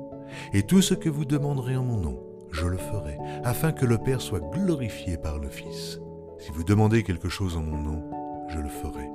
Et 0.53 0.63
tout 0.63 0.81
ce 0.81 0.93
que 0.93 1.09
vous 1.09 1.25
demanderez 1.25 1.75
en 1.75 1.83
mon 1.83 1.97
nom, 1.97 2.19
je 2.51 2.65
le 2.65 2.77
ferai, 2.77 3.17
afin 3.43 3.71
que 3.71 3.85
le 3.85 3.97
Père 3.97 4.21
soit 4.21 4.39
glorifié 4.39 5.17
par 5.17 5.39
le 5.39 5.49
Fils. 5.49 5.99
Si 6.39 6.51
vous 6.51 6.63
demandez 6.63 7.03
quelque 7.03 7.29
chose 7.29 7.57
en 7.57 7.61
mon 7.61 7.77
nom, 7.77 8.03
je 8.49 8.59
le 8.59 8.69
ferai. 8.69 9.09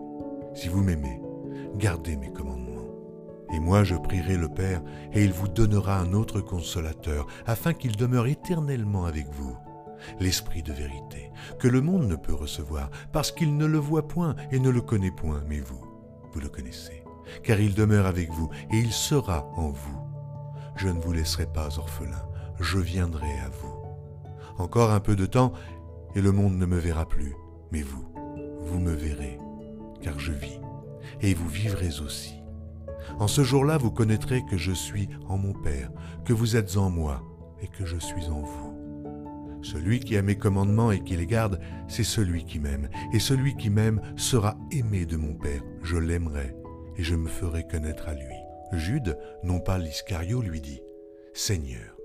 Si 0.55 0.69
vous 0.69 0.83
m'aimez, 0.83 1.21
gardez 1.77 2.17
mes 2.17 2.33
commandements. 2.33 2.71
Et 3.53 3.61
moi 3.61 3.85
je 3.85 3.95
prierai 3.95 4.37
le 4.37 4.49
Père, 4.49 4.83
et 5.13 5.25
il 5.25 5.33
vous 5.33 5.49
donnera 5.49 5.99
un 5.99 6.13
autre 6.13 6.41
consolateur, 6.41 7.27
afin 7.47 7.73
qu'il 7.73 7.97
demeure 7.97 8.27
éternellement 8.27 9.05
avec 9.05 9.27
vous 9.33 9.57
l'Esprit 10.21 10.63
de 10.63 10.73
vérité, 10.73 11.31
que 11.59 11.69
le 11.69 11.81
monde 11.81 12.07
ne 12.07 12.17
peut 12.17 12.35
recevoir, 12.35 12.91
parce 13.13 13.33
qu'il 13.33 13.57
ne 13.57 13.67
le 13.67 13.79
voit 13.79 14.07
point 14.07 14.35
et 14.51 14.59
ne 14.59 14.71
le 14.71 14.81
connaît 14.81 15.11
point, 15.11 15.43
mais 15.49 15.61
vous, 15.61 15.81
vous 16.33 16.41
le 16.41 16.49
connaissez, 16.49 17.03
car 17.43 17.61
il 17.61 17.75
demeure 17.75 18.07
avec 18.07 18.31
vous 18.31 18.51
et 18.71 18.79
il 18.79 18.93
sera 18.93 19.49
en 19.57 19.71
vous. 19.71 20.14
Je 20.77 20.89
ne 20.89 21.01
vous 21.01 21.13
laisserai 21.13 21.47
pas 21.47 21.79
orphelin, 21.79 22.23
je 22.61 22.79
viendrai 22.79 23.39
à 23.45 23.49
vous. 23.49 23.75
Encore 24.59 24.91
un 24.91 25.01
peu 25.01 25.17
de 25.17 25.27
temps, 25.27 25.53
et 26.15 26.21
le 26.21 26.33
monde 26.33 26.57
ne 26.57 26.67
me 26.67 26.79
verra 26.79 27.09
plus, 27.09 27.35
mais 27.73 27.83
vous, 27.83 28.05
vous 28.61 28.79
me 28.79 28.93
verrez, 28.93 29.39
car 30.01 30.19
je 30.19 30.33
vis, 30.33 30.61
et 31.21 31.35
vous 31.35 31.49
vivrez 31.49 32.01
aussi. 32.01 32.35
En 33.19 33.29
ce 33.29 33.43
jour-là, 33.43 33.79
vous 33.79 33.91
connaîtrez 33.91 34.45
que 34.45 34.57
je 34.57 34.73
suis 34.73 35.09
en 35.29 35.39
mon 35.39 35.53
Père, 35.53 35.91
que 36.25 36.33
vous 36.33 36.57
êtes 36.57 36.77
en 36.77 36.91
moi, 36.91 37.23
et 37.63 37.69
que 37.69 37.85
je 37.85 37.97
suis 37.97 38.27
en 38.27 38.41
vous. 38.41 38.75
Celui 39.63 40.01
qui 40.01 40.17
a 40.19 40.23
mes 40.23 40.37
commandements 40.37 40.93
et 40.93 41.03
qui 41.03 41.17
les 41.17 41.27
garde, 41.27 41.59
c'est 41.89 42.05
celui 42.05 42.45
qui 42.45 42.59
m'aime. 42.59 42.91
Et 43.15 43.19
celui 43.19 43.57
qui 43.57 43.71
m'aime 43.71 44.03
sera 44.15 44.59
aimé 44.71 45.07
de 45.07 45.17
mon 45.17 45.33
Père. 45.35 45.63
Je 45.83 45.97
l'aimerai 45.97 46.55
et 46.99 47.03
je 47.03 47.15
me 47.15 47.29
ferai 47.29 47.67
connaître 47.67 48.07
à 48.09 48.15
lui. 48.15 48.44
Jude, 48.77 49.19
non 49.43 49.61
pas 49.61 49.79
l'Iscario, 49.79 50.41
lui 50.43 50.61
dit, 50.61 50.83
Seigneur, 51.33 51.97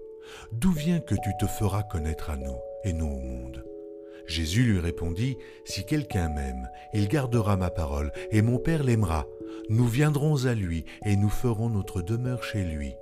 d'où 0.52 0.72
vient 0.72 1.00
que 1.00 1.16
tu 1.16 1.32
te 1.40 1.46
feras 1.46 1.84
connaître 1.84 2.30
à 2.30 2.38
nous 2.38 2.58
et 2.84 2.94
non 2.94 3.12
au 3.12 3.20
monde? 3.20 3.64
Jésus 4.30 4.64
lui 4.64 4.80
répondit, 4.80 5.38
Si 5.66 5.86
quelqu'un 5.86 6.30
m'aime, 6.30 6.70
il 6.94 7.08
gardera 7.08 7.58
ma 7.58 7.72
parole, 7.72 8.12
et 8.32 8.44
mon 8.44 8.60
Père 8.60 8.84
l'aimera. 8.84 9.28
Nous 9.70 9.88
viendrons 9.88 10.46
à 10.46 10.54
lui, 10.54 10.86
et 11.04 11.16
nous 11.16 11.30
ferons 11.30 11.70
notre 11.70 12.02
demeure 12.02 12.44
chez 12.44 12.64
lui. 12.64 12.94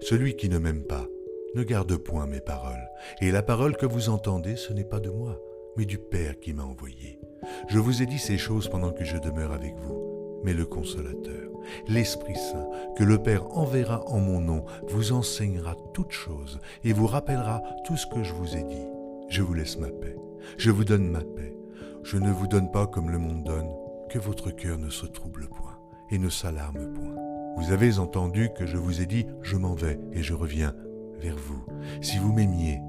Celui 0.00 0.34
qui 0.34 0.48
ne 0.48 0.58
m'aime 0.58 0.82
pas, 0.82 1.06
ne 1.54 1.62
garde 1.62 1.96
point 1.96 2.26
mes 2.26 2.40
paroles. 2.40 2.88
Et 3.20 3.30
la 3.30 3.42
parole 3.42 3.76
que 3.76 3.86
vous 3.86 4.08
entendez, 4.08 4.56
ce 4.56 4.72
n'est 4.72 4.84
pas 4.84 5.00
de 5.00 5.10
moi, 5.10 5.40
mais 5.76 5.84
du 5.84 5.98
Père 5.98 6.40
qui 6.40 6.52
m'a 6.52 6.64
envoyé. 6.64 7.20
Je 7.68 7.78
vous 7.78 8.02
ai 8.02 8.06
dit 8.06 8.18
ces 8.18 8.38
choses 8.38 8.68
pendant 8.68 8.92
que 8.92 9.04
je 9.04 9.18
demeure 9.18 9.52
avec 9.52 9.74
vous. 9.76 10.11
Mais 10.44 10.54
le 10.54 10.64
consolateur, 10.64 11.50
l'Esprit 11.88 12.34
Saint, 12.34 12.68
que 12.96 13.04
le 13.04 13.18
Père 13.18 13.56
enverra 13.56 14.02
en 14.08 14.18
mon 14.18 14.40
nom, 14.40 14.64
vous 14.88 15.12
enseignera 15.12 15.76
toutes 15.94 16.12
choses 16.12 16.60
et 16.84 16.92
vous 16.92 17.06
rappellera 17.06 17.62
tout 17.84 17.96
ce 17.96 18.06
que 18.06 18.22
je 18.22 18.32
vous 18.34 18.56
ai 18.56 18.64
dit. 18.64 18.86
Je 19.28 19.42
vous 19.42 19.54
laisse 19.54 19.78
ma 19.78 19.88
paix. 19.88 20.16
Je 20.58 20.70
vous 20.70 20.84
donne 20.84 21.08
ma 21.08 21.20
paix. 21.20 21.56
Je 22.02 22.18
ne 22.18 22.30
vous 22.30 22.48
donne 22.48 22.70
pas 22.70 22.86
comme 22.86 23.10
le 23.10 23.18
monde 23.18 23.44
donne, 23.44 23.70
que 24.10 24.18
votre 24.18 24.50
cœur 24.50 24.78
ne 24.78 24.90
se 24.90 25.06
trouble 25.06 25.48
point 25.48 25.78
et 26.10 26.18
ne 26.18 26.28
s'alarme 26.28 26.92
point. 26.92 27.14
Vous 27.56 27.72
avez 27.72 27.98
entendu 27.98 28.50
que 28.56 28.66
je 28.66 28.76
vous 28.76 29.00
ai 29.00 29.06
dit, 29.06 29.26
je 29.42 29.56
m'en 29.56 29.74
vais 29.74 30.00
et 30.12 30.22
je 30.22 30.34
reviens 30.34 30.74
vers 31.18 31.36
vous. 31.36 31.64
Si 32.00 32.18
vous 32.18 32.32
m'aimiez, 32.32 32.80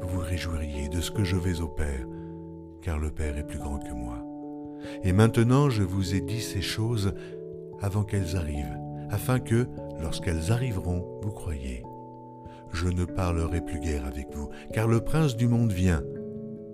vous 0.00 0.08
vous 0.08 0.20
réjouiriez 0.20 0.88
de 0.88 1.00
ce 1.00 1.10
que 1.10 1.24
je 1.24 1.36
vais 1.36 1.60
au 1.60 1.68
Père, 1.68 2.06
car 2.82 2.98
le 2.98 3.10
Père 3.10 3.36
est 3.36 3.46
plus 3.46 3.58
grand 3.58 3.78
que 3.78 3.92
moi. 3.92 4.31
Et 5.04 5.12
maintenant 5.12 5.70
je 5.70 5.82
vous 5.82 6.14
ai 6.14 6.20
dit 6.20 6.40
ces 6.40 6.62
choses 6.62 7.14
avant 7.80 8.04
qu'elles 8.04 8.36
arrivent, 8.36 8.78
afin 9.10 9.40
que, 9.40 9.66
lorsqu'elles 10.00 10.52
arriveront, 10.52 11.20
vous 11.22 11.32
croyiez. 11.32 11.82
Je 12.72 12.88
ne 12.88 13.04
parlerai 13.04 13.60
plus 13.60 13.80
guère 13.80 14.06
avec 14.06 14.28
vous, 14.34 14.48
car 14.72 14.88
le 14.88 15.00
prince 15.00 15.36
du 15.36 15.48
monde 15.48 15.72
vient. 15.72 16.02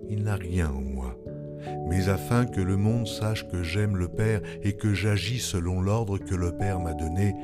Il 0.08 0.22
n'a 0.22 0.36
rien 0.36 0.70
en 0.70 0.80
moi. 0.80 1.16
Mais 1.88 2.08
afin 2.08 2.46
que 2.46 2.60
le 2.60 2.76
monde 2.76 3.06
sache 3.06 3.48
que 3.48 3.62
j'aime 3.62 3.96
le 3.96 4.08
Père 4.08 4.40
et 4.62 4.74
que 4.74 4.94
j'agis 4.94 5.40
selon 5.40 5.80
l'ordre 5.80 6.18
que 6.18 6.34
le 6.34 6.52
Père 6.56 6.78
m'a 6.78 6.94
donné, 6.94 7.34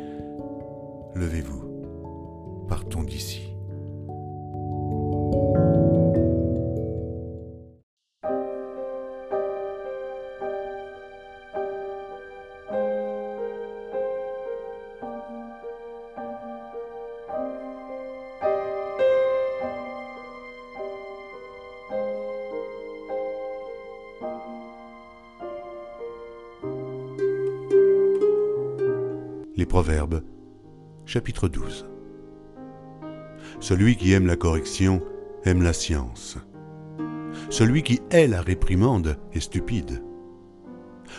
levez-vous, 1.14 2.66
partons 2.68 3.02
d'ici. 3.02 3.53
Chapitre 31.14 31.46
12. 31.46 31.86
Celui 33.60 33.94
qui 33.94 34.10
aime 34.10 34.26
la 34.26 34.34
correction 34.34 35.00
aime 35.44 35.62
la 35.62 35.72
science. 35.72 36.38
Celui 37.50 37.84
qui 37.84 38.00
hait 38.10 38.26
la 38.26 38.42
réprimande 38.42 39.16
est 39.32 39.38
stupide. 39.38 40.02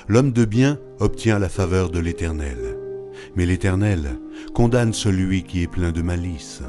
L'homme 0.09 0.33
de 0.33 0.43
bien 0.43 0.79
obtient 0.99 1.39
la 1.39 1.47
faveur 1.47 1.91
de 1.91 1.99
l'Éternel, 1.99 2.77
mais 3.37 3.45
l'Éternel 3.45 4.19
condamne 4.53 4.91
celui 4.91 5.43
qui 5.43 5.63
est 5.63 5.71
plein 5.71 5.93
de 5.93 6.01
malice. 6.01 6.61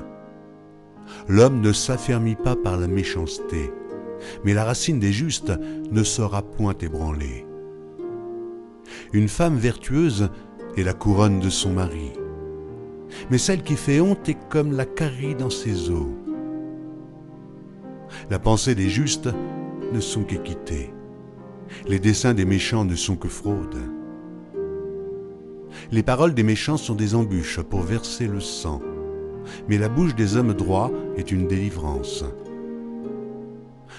L'homme 1.26 1.60
ne 1.60 1.72
s'affermit 1.72 2.36
pas 2.36 2.54
par 2.54 2.76
la 2.76 2.86
méchanceté, 2.86 3.72
mais 4.44 4.54
la 4.54 4.62
racine 4.62 5.00
des 5.00 5.12
justes 5.12 5.52
ne 5.90 6.04
sera 6.04 6.42
point 6.42 6.78
ébranlée. 6.80 7.44
Une 9.12 9.28
femme 9.28 9.56
vertueuse 9.56 10.30
est 10.76 10.84
la 10.84 10.92
couronne 10.92 11.40
de 11.40 11.50
son 11.50 11.72
mari, 11.72 12.12
mais 13.30 13.38
celle 13.38 13.62
qui 13.62 13.76
fait 13.76 14.00
honte 14.00 14.28
est 14.28 14.38
comme 14.48 14.72
la 14.72 14.84
carie 14.84 15.34
dans 15.34 15.50
ses 15.50 15.90
os. 15.90 16.06
La 18.30 18.38
pensée 18.38 18.74
des 18.74 18.88
justes 18.88 19.28
ne 19.92 20.00
sont 20.00 20.22
qu'équité. 20.22 20.92
Les 21.86 21.98
desseins 21.98 22.34
des 22.34 22.44
méchants 22.44 22.84
ne 22.84 22.94
sont 22.94 23.16
que 23.16 23.28
fraude. 23.28 23.76
Les 25.92 26.02
paroles 26.02 26.34
des 26.34 26.42
méchants 26.42 26.76
sont 26.76 26.94
des 26.94 27.14
embûches 27.14 27.60
pour 27.60 27.82
verser 27.82 28.26
le 28.26 28.40
sang, 28.40 28.80
mais 29.68 29.78
la 29.78 29.88
bouche 29.88 30.14
des 30.14 30.36
hommes 30.36 30.54
droits 30.54 30.90
est 31.16 31.30
une 31.30 31.46
délivrance. 31.46 32.24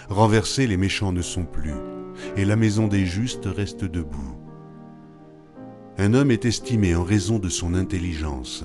Renversés, 0.10 0.68
les 0.68 0.78
méchants 0.78 1.12
ne 1.12 1.22
sont 1.22 1.46
plus, 1.46 1.76
et 2.36 2.46
la 2.46 2.56
maison 2.56 2.88
des 2.88 3.06
justes 3.06 3.46
reste 3.46 3.86
debout. 3.86 4.36
Un 5.98 6.14
homme 6.14 6.32
est 6.32 6.46
estimé 6.46 6.96
en 6.96 7.04
raison 7.04 7.40
de 7.40 7.50
son 7.50 7.74
intelligence, 7.74 8.64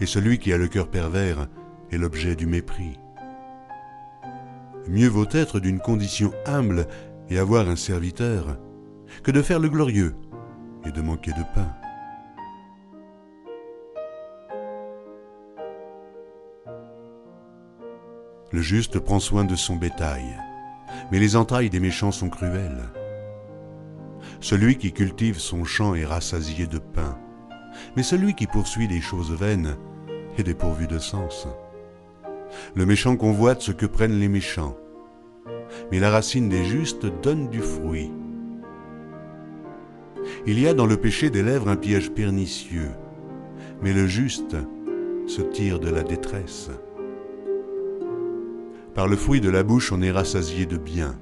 et 0.00 0.06
celui 0.06 0.38
qui 0.38 0.52
a 0.52 0.58
le 0.58 0.68
cœur 0.68 0.88
pervers 0.88 1.48
est 1.90 1.98
l'objet 1.98 2.36
du 2.36 2.46
mépris. 2.46 2.98
Mieux 4.88 5.08
vaut 5.08 5.28
être 5.30 5.60
d'une 5.60 5.80
condition 5.80 6.32
humble 6.46 6.86
et 7.28 7.38
avoir 7.38 7.68
un 7.68 7.76
serviteur 7.76 8.58
que 9.22 9.30
de 9.30 9.42
faire 9.42 9.60
le 9.60 9.68
glorieux 9.68 10.16
et 10.86 10.92
de 10.92 11.00
manquer 11.00 11.32
de 11.32 11.44
pain. 11.54 11.72
Le 18.52 18.60
juste 18.60 18.98
prend 18.98 19.20
soin 19.20 19.44
de 19.44 19.54
son 19.54 19.76
bétail, 19.76 20.24
mais 21.12 21.20
les 21.20 21.36
entrailles 21.36 21.70
des 21.70 21.78
méchants 21.78 22.10
sont 22.10 22.28
cruelles. 22.28 22.82
Celui 24.40 24.76
qui 24.76 24.92
cultive 24.92 25.38
son 25.38 25.64
champ 25.64 25.94
est 25.94 26.04
rassasié 26.04 26.66
de 26.66 26.78
pain, 26.78 27.16
mais 27.96 28.02
celui 28.02 28.34
qui 28.34 28.46
poursuit 28.46 28.88
les 28.88 29.00
choses 29.00 29.32
vaines 29.32 29.76
est 30.38 30.42
dépourvu 30.42 30.86
de 30.86 30.98
sens. 30.98 31.48
Le 32.74 32.86
méchant 32.86 33.16
convoite 33.16 33.62
ce 33.62 33.72
que 33.72 33.86
prennent 33.86 34.18
les 34.18 34.28
méchants, 34.28 34.76
mais 35.90 36.00
la 36.00 36.10
racine 36.10 36.48
des 36.48 36.64
justes 36.64 37.06
donne 37.22 37.48
du 37.48 37.60
fruit. 37.60 38.10
Il 40.46 40.58
y 40.58 40.66
a 40.66 40.74
dans 40.74 40.86
le 40.86 40.96
péché 40.96 41.30
des 41.30 41.42
lèvres 41.42 41.68
un 41.68 41.76
piège 41.76 42.10
pernicieux, 42.10 42.90
mais 43.82 43.92
le 43.92 44.06
juste 44.06 44.56
se 45.26 45.42
tire 45.42 45.78
de 45.78 45.90
la 45.90 46.02
détresse. 46.02 46.70
Par 48.94 49.06
le 49.06 49.16
fruit 49.16 49.40
de 49.40 49.50
la 49.50 49.62
bouche 49.62 49.92
on 49.92 50.02
est 50.02 50.10
rassasié 50.10 50.66
de 50.66 50.76
bien, 50.76 51.14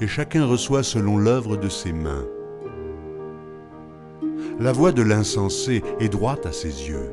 et 0.00 0.06
chacun 0.06 0.44
reçoit 0.44 0.82
selon 0.82 1.16
l'œuvre 1.16 1.56
de 1.56 1.68
ses 1.68 1.92
mains. 1.92 2.26
La 4.58 4.72
voix 4.72 4.90
de 4.90 5.02
l'insensé 5.02 5.82
est 6.00 6.08
droite 6.08 6.46
à 6.46 6.52
ses 6.52 6.88
yeux, 6.88 7.10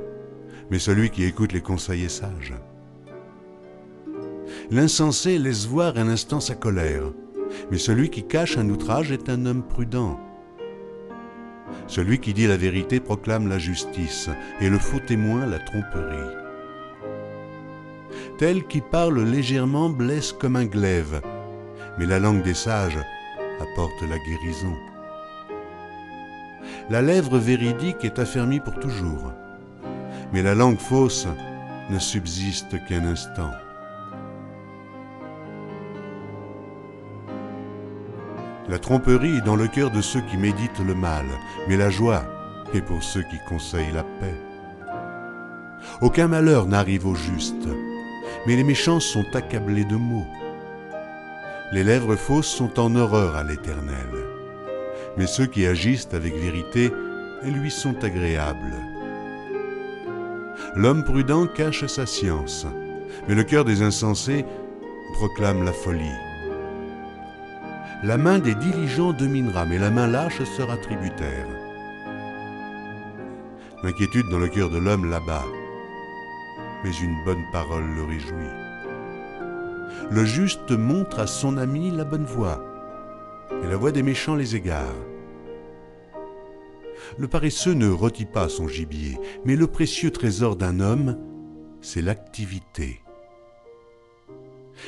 mais 0.72 0.80
celui 0.80 1.10
qui 1.10 1.26
écoute 1.26 1.52
les 1.52 1.62
conseils 1.62 2.06
est 2.06 2.10
sage. 2.10 2.54
L'insensé 4.72 5.38
laisse 5.38 5.68
voir 5.68 5.98
un 5.98 6.08
instant 6.08 6.40
sa 6.40 6.56
colère, 6.56 7.12
mais 7.70 7.78
celui 7.78 8.10
qui 8.10 8.24
cache 8.24 8.58
un 8.58 8.70
outrage 8.70 9.12
est 9.12 9.28
un 9.28 9.46
homme 9.46 9.62
prudent. 9.62 10.18
Celui 11.88 12.20
qui 12.20 12.34
dit 12.34 12.48
la 12.48 12.56
vérité 12.56 13.02
proclame 13.02 13.50
la 13.50 13.58
justice, 13.60 14.30
et 14.62 14.70
le 14.70 14.80
faux 14.80 15.02
témoin 15.06 15.46
la 15.46 15.60
tromperie. 15.60 16.32
Tel 18.38 18.66
qui 18.68 18.80
parle 18.80 19.22
légèrement 19.22 19.90
blesse 19.90 20.32
comme 20.32 20.56
un 20.56 20.66
glaive, 20.66 21.22
mais 22.00 22.06
la 22.06 22.20
langue 22.20 22.42
des 22.42 22.54
sages 22.54 23.00
apporte 23.60 24.02
la 24.10 24.18
guérison. 24.20 24.78
La 26.90 27.02
lèvre 27.02 27.38
véridique 27.38 28.04
est 28.04 28.20
affermie 28.20 28.60
pour 28.60 28.78
toujours, 28.78 29.32
mais 30.34 30.42
la 30.42 30.54
langue 30.54 30.80
fausse 30.80 31.28
ne 31.90 31.98
subsiste 31.98 32.84
qu'un 32.86 33.06
instant. 33.06 33.52
La 38.68 38.80
tromperie 38.80 39.38
est 39.38 39.46
dans 39.46 39.56
le 39.56 39.68
cœur 39.68 39.92
de 39.92 40.02
ceux 40.02 40.22
qui 40.22 40.36
méditent 40.36 40.80
le 40.86 40.94
mal, 40.94 41.26
mais 41.70 41.78
la 41.78 41.90
joie 41.90 42.24
est 42.74 42.82
pour 42.82 43.02
ceux 43.02 43.24
qui 43.24 43.38
conseillent 43.48 43.94
la 43.94 44.04
paix. 44.04 44.36
Aucun 46.02 46.28
malheur 46.28 46.66
n'arrive 46.66 47.08
au 47.08 47.16
juste, 47.16 47.68
mais 48.46 48.58
les 48.58 48.64
méchants 48.64 49.00
sont 49.00 49.26
accablés 49.34 49.86
de 49.86 49.96
maux. 49.96 50.28
Les 51.72 51.84
lèvres 51.84 52.18
fausses 52.18 52.48
sont 52.48 52.78
en 52.80 52.96
horreur 52.96 53.36
à 53.36 53.44
l'Éternel, 53.44 54.33
mais 55.18 55.28
ceux 55.28 55.46
qui 55.46 55.66
agissent 55.66 56.10
avec 56.14 56.34
vérité 56.36 56.92
lui 57.44 57.72
sont 57.72 58.04
agréables. 58.04 58.76
L'homme 60.76 61.04
prudent 61.04 61.48
cache 61.48 61.86
sa 61.86 62.06
science, 62.06 62.66
mais 63.28 63.36
le 63.36 63.44
cœur 63.44 63.66
des 63.66 63.82
insensés 63.82 64.46
proclame 65.14 65.64
la 65.64 65.74
folie. 65.74 66.20
La 68.04 68.18
main 68.18 68.40
des 68.40 68.56
diligents 68.56 69.14
dominera, 69.14 69.66
mais 69.66 69.78
la 69.78 69.90
main 69.90 70.08
lâche 70.08 70.44
sera 70.44 70.78
tributaire. 70.78 71.48
L'inquiétude 73.84 74.30
dans 74.30 74.40
le 74.40 74.48
cœur 74.48 74.70
de 74.70 74.78
l'homme 74.78 75.10
l'abat, 75.10 75.46
mais 76.84 76.92
une 76.92 77.24
bonne 77.24 77.44
parole 77.52 77.86
le 77.96 78.04
réjouit. 78.04 78.64
Le 80.12 80.26
juste 80.26 80.72
montre 80.72 81.20
à 81.20 81.28
son 81.28 81.58
ami 81.58 81.92
la 81.92 82.04
bonne 82.04 82.26
voie, 82.26 82.62
et 83.64 83.68
la 83.68 83.78
voie 83.78 83.92
des 83.92 84.04
méchants 84.04 84.36
les 84.36 84.56
égare. 84.56 84.96
Le 87.18 87.28
paresseux 87.28 87.74
ne 87.74 87.90
rôtit 87.90 88.26
pas 88.26 88.50
son 88.50 88.68
gibier, 88.68 89.18
mais 89.46 89.56
le 89.56 89.68
précieux 89.68 90.12
trésor 90.12 90.56
d'un 90.56 90.80
homme, 90.80 91.18
c'est 91.82 92.02
l'activité. 92.02 93.02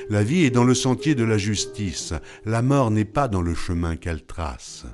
La 0.09 0.23
vie 0.23 0.45
est 0.45 0.51
dans 0.51 0.63
le 0.63 0.73
sentier 0.73 1.15
de 1.15 1.23
la 1.23 1.37
justice, 1.37 2.13
la 2.45 2.61
mort 2.61 2.91
n'est 2.91 3.05
pas 3.05 3.27
dans 3.27 3.41
le 3.41 3.53
chemin 3.53 3.95
qu'elle 3.95 4.23
trace. 4.23 4.85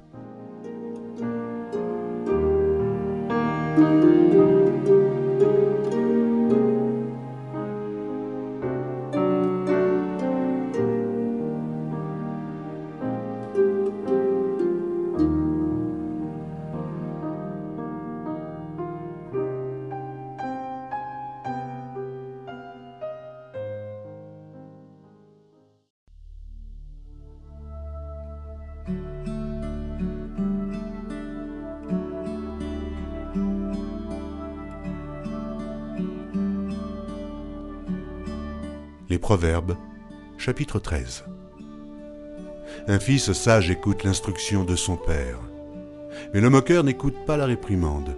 Proverbes, 39.22 39.78
chapitre 40.40 40.80
13. 40.80 41.26
Un 42.88 43.00
fils 43.00 43.32
sage 43.34 43.70
écoute 43.70 44.04
l'instruction 44.04 44.64
de 44.64 44.76
son 44.76 44.98
père, 44.98 45.40
mais 46.34 46.42
le 46.42 46.50
moqueur 46.50 46.84
n'écoute 46.84 47.16
pas 47.28 47.38
la 47.38 47.46
réprimande. 47.46 48.18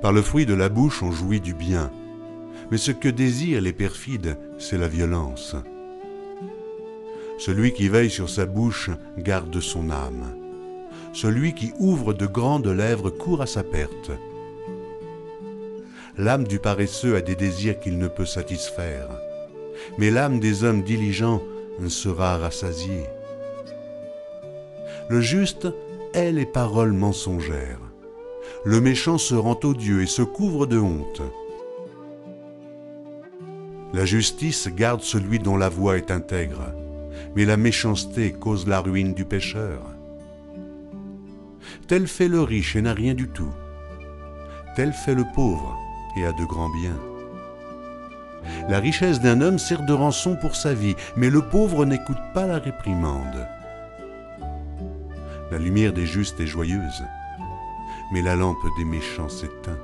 Par 0.00 0.12
le 0.12 0.22
fruit 0.22 0.46
de 0.46 0.54
la 0.54 0.68
bouche 0.68 1.02
on 1.02 1.10
jouit 1.10 1.40
du 1.40 1.54
bien, 1.54 1.90
mais 2.70 2.76
ce 2.78 2.92
que 2.92 3.08
désirent 3.08 3.60
les 3.60 3.72
perfides, 3.72 4.38
c'est 4.58 4.78
la 4.78 4.86
violence. 4.86 5.56
Celui 7.38 7.72
qui 7.72 7.88
veille 7.88 8.10
sur 8.10 8.30
sa 8.30 8.46
bouche 8.46 8.90
garde 9.18 9.58
son 9.60 9.90
âme. 9.90 10.36
Celui 11.12 11.52
qui 11.52 11.72
ouvre 11.80 12.14
de 12.14 12.26
grandes 12.26 12.68
lèvres 12.68 13.10
court 13.10 13.42
à 13.42 13.46
sa 13.46 13.64
perte. 13.64 14.12
L'âme 16.16 16.46
du 16.46 16.60
paresseux 16.60 17.16
a 17.16 17.20
des 17.20 17.34
désirs 17.34 17.80
qu'il 17.80 17.98
ne 17.98 18.08
peut 18.08 18.24
satisfaire 18.24 19.08
mais 19.98 20.10
l'âme 20.10 20.40
des 20.40 20.64
hommes 20.64 20.82
diligents 20.82 21.42
sera 21.88 22.38
rassasiée. 22.38 23.06
Le 25.08 25.20
juste 25.20 25.68
hait 26.14 26.32
les 26.32 26.46
paroles 26.46 26.92
mensongères. 26.92 27.80
Le 28.64 28.80
méchant 28.80 29.18
se 29.18 29.34
rend 29.34 29.58
odieux 29.62 30.02
et 30.02 30.06
se 30.06 30.22
couvre 30.22 30.66
de 30.66 30.78
honte. 30.78 31.22
La 33.92 34.04
justice 34.04 34.68
garde 34.68 35.02
celui 35.02 35.38
dont 35.38 35.56
la 35.56 35.68
voix 35.68 35.96
est 35.96 36.10
intègre, 36.10 36.72
mais 37.36 37.44
la 37.44 37.56
méchanceté 37.56 38.32
cause 38.32 38.66
la 38.66 38.80
ruine 38.80 39.14
du 39.14 39.24
pécheur. 39.24 39.82
Tel 41.86 42.06
fait 42.06 42.28
le 42.28 42.40
riche 42.40 42.76
et 42.76 42.82
n'a 42.82 42.94
rien 42.94 43.14
du 43.14 43.28
tout. 43.28 43.52
Tel 44.74 44.92
fait 44.92 45.14
le 45.14 45.24
pauvre 45.34 45.76
et 46.16 46.24
a 46.24 46.32
de 46.32 46.44
grands 46.44 46.70
biens. 46.70 47.13
La 48.68 48.78
richesse 48.78 49.20
d'un 49.20 49.40
homme 49.40 49.58
sert 49.58 49.82
de 49.82 49.92
rançon 49.92 50.36
pour 50.36 50.56
sa 50.56 50.74
vie, 50.74 50.96
mais 51.16 51.30
le 51.30 51.42
pauvre 51.42 51.84
n'écoute 51.84 52.20
pas 52.32 52.46
la 52.46 52.58
réprimande. 52.58 53.46
La 55.50 55.58
lumière 55.58 55.92
des 55.92 56.06
justes 56.06 56.40
est 56.40 56.46
joyeuse, 56.46 57.04
mais 58.12 58.22
la 58.22 58.36
lampe 58.36 58.66
des 58.78 58.84
méchants 58.84 59.28
s'éteint. 59.28 59.78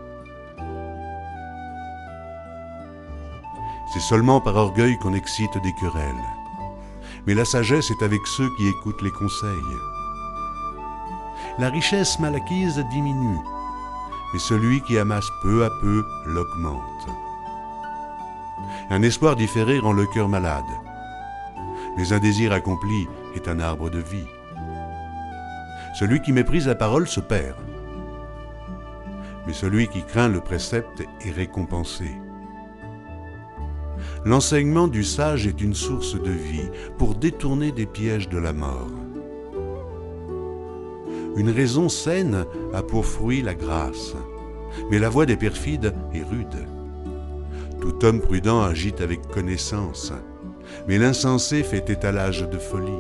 C'est 3.93 4.01
seulement 4.01 4.41
par 4.41 4.57
orgueil 4.57 4.99
qu'on 4.99 5.15
excite 5.15 5.59
des 5.63 5.73
querelles, 5.75 6.15
mais 7.27 7.35
la 7.35 7.45
sagesse 7.45 7.91
est 7.91 8.05
avec 8.05 8.21
ceux 8.27 8.49
qui 8.57 8.69
écoutent 8.69 9.03
les 9.03 9.11
conseils. 9.11 9.77
La 11.59 11.69
richesse 11.69 12.19
mal 12.21 12.37
acquise 12.37 12.79
diminue, 12.91 13.39
mais 14.33 14.39
celui 14.39 14.81
qui 14.83 14.97
amasse 14.97 15.29
peu 15.43 15.65
à 15.65 15.71
peu 15.81 16.05
l'augmente. 16.27 17.30
Un 18.93 19.03
espoir 19.03 19.37
différé 19.37 19.79
rend 19.79 19.93
le 19.93 20.05
cœur 20.05 20.29
malade, 20.29 20.65
mais 21.97 22.13
un 22.13 22.19
désir 22.19 22.51
accompli 22.51 23.07
est 23.37 23.47
un 23.47 23.61
arbre 23.61 23.89
de 23.89 24.01
vie. 24.01 24.27
Celui 25.97 26.21
qui 26.21 26.33
méprise 26.33 26.67
la 26.67 26.75
parole 26.75 27.07
se 27.07 27.21
perd, 27.21 27.55
mais 29.47 29.53
celui 29.53 29.87
qui 29.87 30.03
craint 30.03 30.27
le 30.27 30.41
précepte 30.41 31.05
est 31.25 31.31
récompensé. 31.31 32.11
L'enseignement 34.25 34.89
du 34.89 35.05
sage 35.05 35.47
est 35.47 35.61
une 35.61 35.75
source 35.75 36.21
de 36.21 36.33
vie 36.33 36.69
pour 36.99 37.15
détourner 37.15 37.71
des 37.71 37.87
pièges 37.87 38.29
de 38.29 38.39
la 38.39 38.53
mort. 38.53 38.91
Une 41.37 41.51
raison 41.51 41.89
saine 41.89 42.45
a 42.75 42.83
pour 42.83 43.07
fruit 43.07 43.41
la 43.41 43.55
grâce, 43.55 44.17
mais 44.91 44.99
la 44.99 45.09
voix 45.09 45.27
des 45.27 45.37
perfides 45.37 45.95
est 46.13 46.25
rude. 46.25 46.67
Tout 47.81 48.05
homme 48.05 48.21
prudent 48.21 48.63
agite 48.63 49.01
avec 49.01 49.27
connaissance, 49.29 50.13
mais 50.87 50.99
l'insensé 50.99 51.63
fait 51.63 51.89
étalage 51.89 52.49
de 52.49 52.59
folie. 52.59 52.93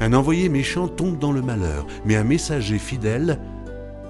Un 0.00 0.12
envoyé 0.12 0.48
méchant 0.48 0.88
tombe 0.88 1.18
dans 1.18 1.32
le 1.32 1.42
malheur, 1.42 1.86
mais 2.04 2.16
un 2.16 2.24
messager 2.24 2.78
fidèle 2.78 3.38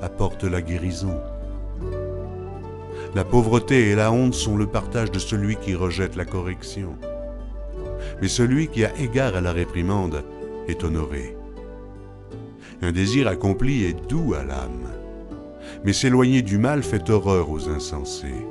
apporte 0.01 0.45
la 0.45 0.63
guérison. 0.63 1.21
La 3.15 3.25
pauvreté 3.25 3.91
et 3.91 3.95
la 3.95 4.11
honte 4.11 4.35
sont 4.35 4.57
le 4.57 4.67
partage 4.67 5.11
de 5.11 5.19
celui 5.19 5.57
qui 5.57 5.75
rejette 5.75 6.17
la 6.17 6.25
correction. 6.25 6.97
Mais 8.21 8.29
celui 8.29 8.69
qui 8.69 8.85
a 8.85 8.97
égard 8.99 9.37
à 9.37 9.41
la 9.41 9.53
réprimande 9.53 10.25
est 10.67 10.83
honoré. 10.83 11.37
Un 12.83 12.93
désir 12.93 13.29
accompli 13.29 13.85
est 13.85 14.09
doux 14.09 14.35
à 14.35 14.43
l'âme, 14.43 14.89
mais 15.85 15.93
s'éloigner 15.93 16.43
du 16.43 16.59
mal 16.59 16.83
fait 16.83 17.09
horreur 17.11 17.51
aux 17.51 17.69
insensés. 17.69 18.47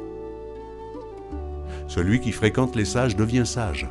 Celui 1.93 2.19
qui 2.19 2.31
fréquente 2.31 2.75
les 2.75 2.85
sages 2.85 3.15
devient 3.15 3.45
sage, 3.45 3.87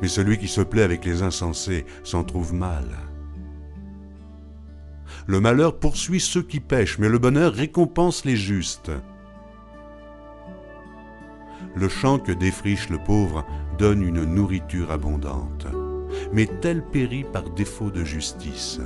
mais 0.00 0.08
celui 0.08 0.38
qui 0.38 0.48
se 0.48 0.62
plaît 0.62 0.84
avec 0.84 1.04
les 1.04 1.20
insensés 1.20 1.84
s'en 2.02 2.24
trouve 2.24 2.54
mal. 2.54 2.86
Le 5.26 5.38
malheur 5.38 5.78
poursuit 5.78 6.18
ceux 6.18 6.40
qui 6.40 6.60
pêchent, 6.60 6.98
mais 6.98 7.10
le 7.10 7.18
bonheur 7.18 7.52
récompense 7.52 8.24
les 8.24 8.36
justes. 8.36 8.90
Le 11.74 11.90
champ 11.90 12.18
que 12.18 12.32
défriche 12.32 12.88
le 12.88 12.96
pauvre 12.96 13.44
donne 13.76 14.02
une 14.02 14.24
nourriture 14.24 14.90
abondante, 14.90 15.66
mais 16.32 16.46
tel 16.62 16.82
périt 16.82 17.26
par 17.30 17.50
défaut 17.50 17.90
de 17.90 18.02
justice. 18.02 18.80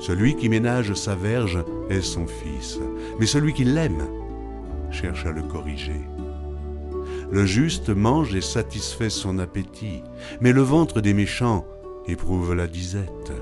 Celui 0.00 0.34
qui 0.34 0.48
ménage 0.48 0.92
sa 0.94 1.14
verge 1.14 1.62
est 1.88 2.02
son 2.02 2.26
fils, 2.26 2.80
mais 3.20 3.26
celui 3.26 3.52
qui 3.52 3.62
l'aime 3.62 4.08
cherche 4.90 5.26
à 5.26 5.32
le 5.32 5.42
corriger. 5.42 6.00
Le 7.30 7.46
juste 7.46 7.90
mange 7.90 8.34
et 8.34 8.40
satisfait 8.40 9.10
son 9.10 9.38
appétit, 9.38 10.02
mais 10.40 10.52
le 10.52 10.62
ventre 10.62 11.00
des 11.00 11.14
méchants 11.14 11.64
éprouve 12.06 12.54
la 12.54 12.66
disette. 12.66 13.32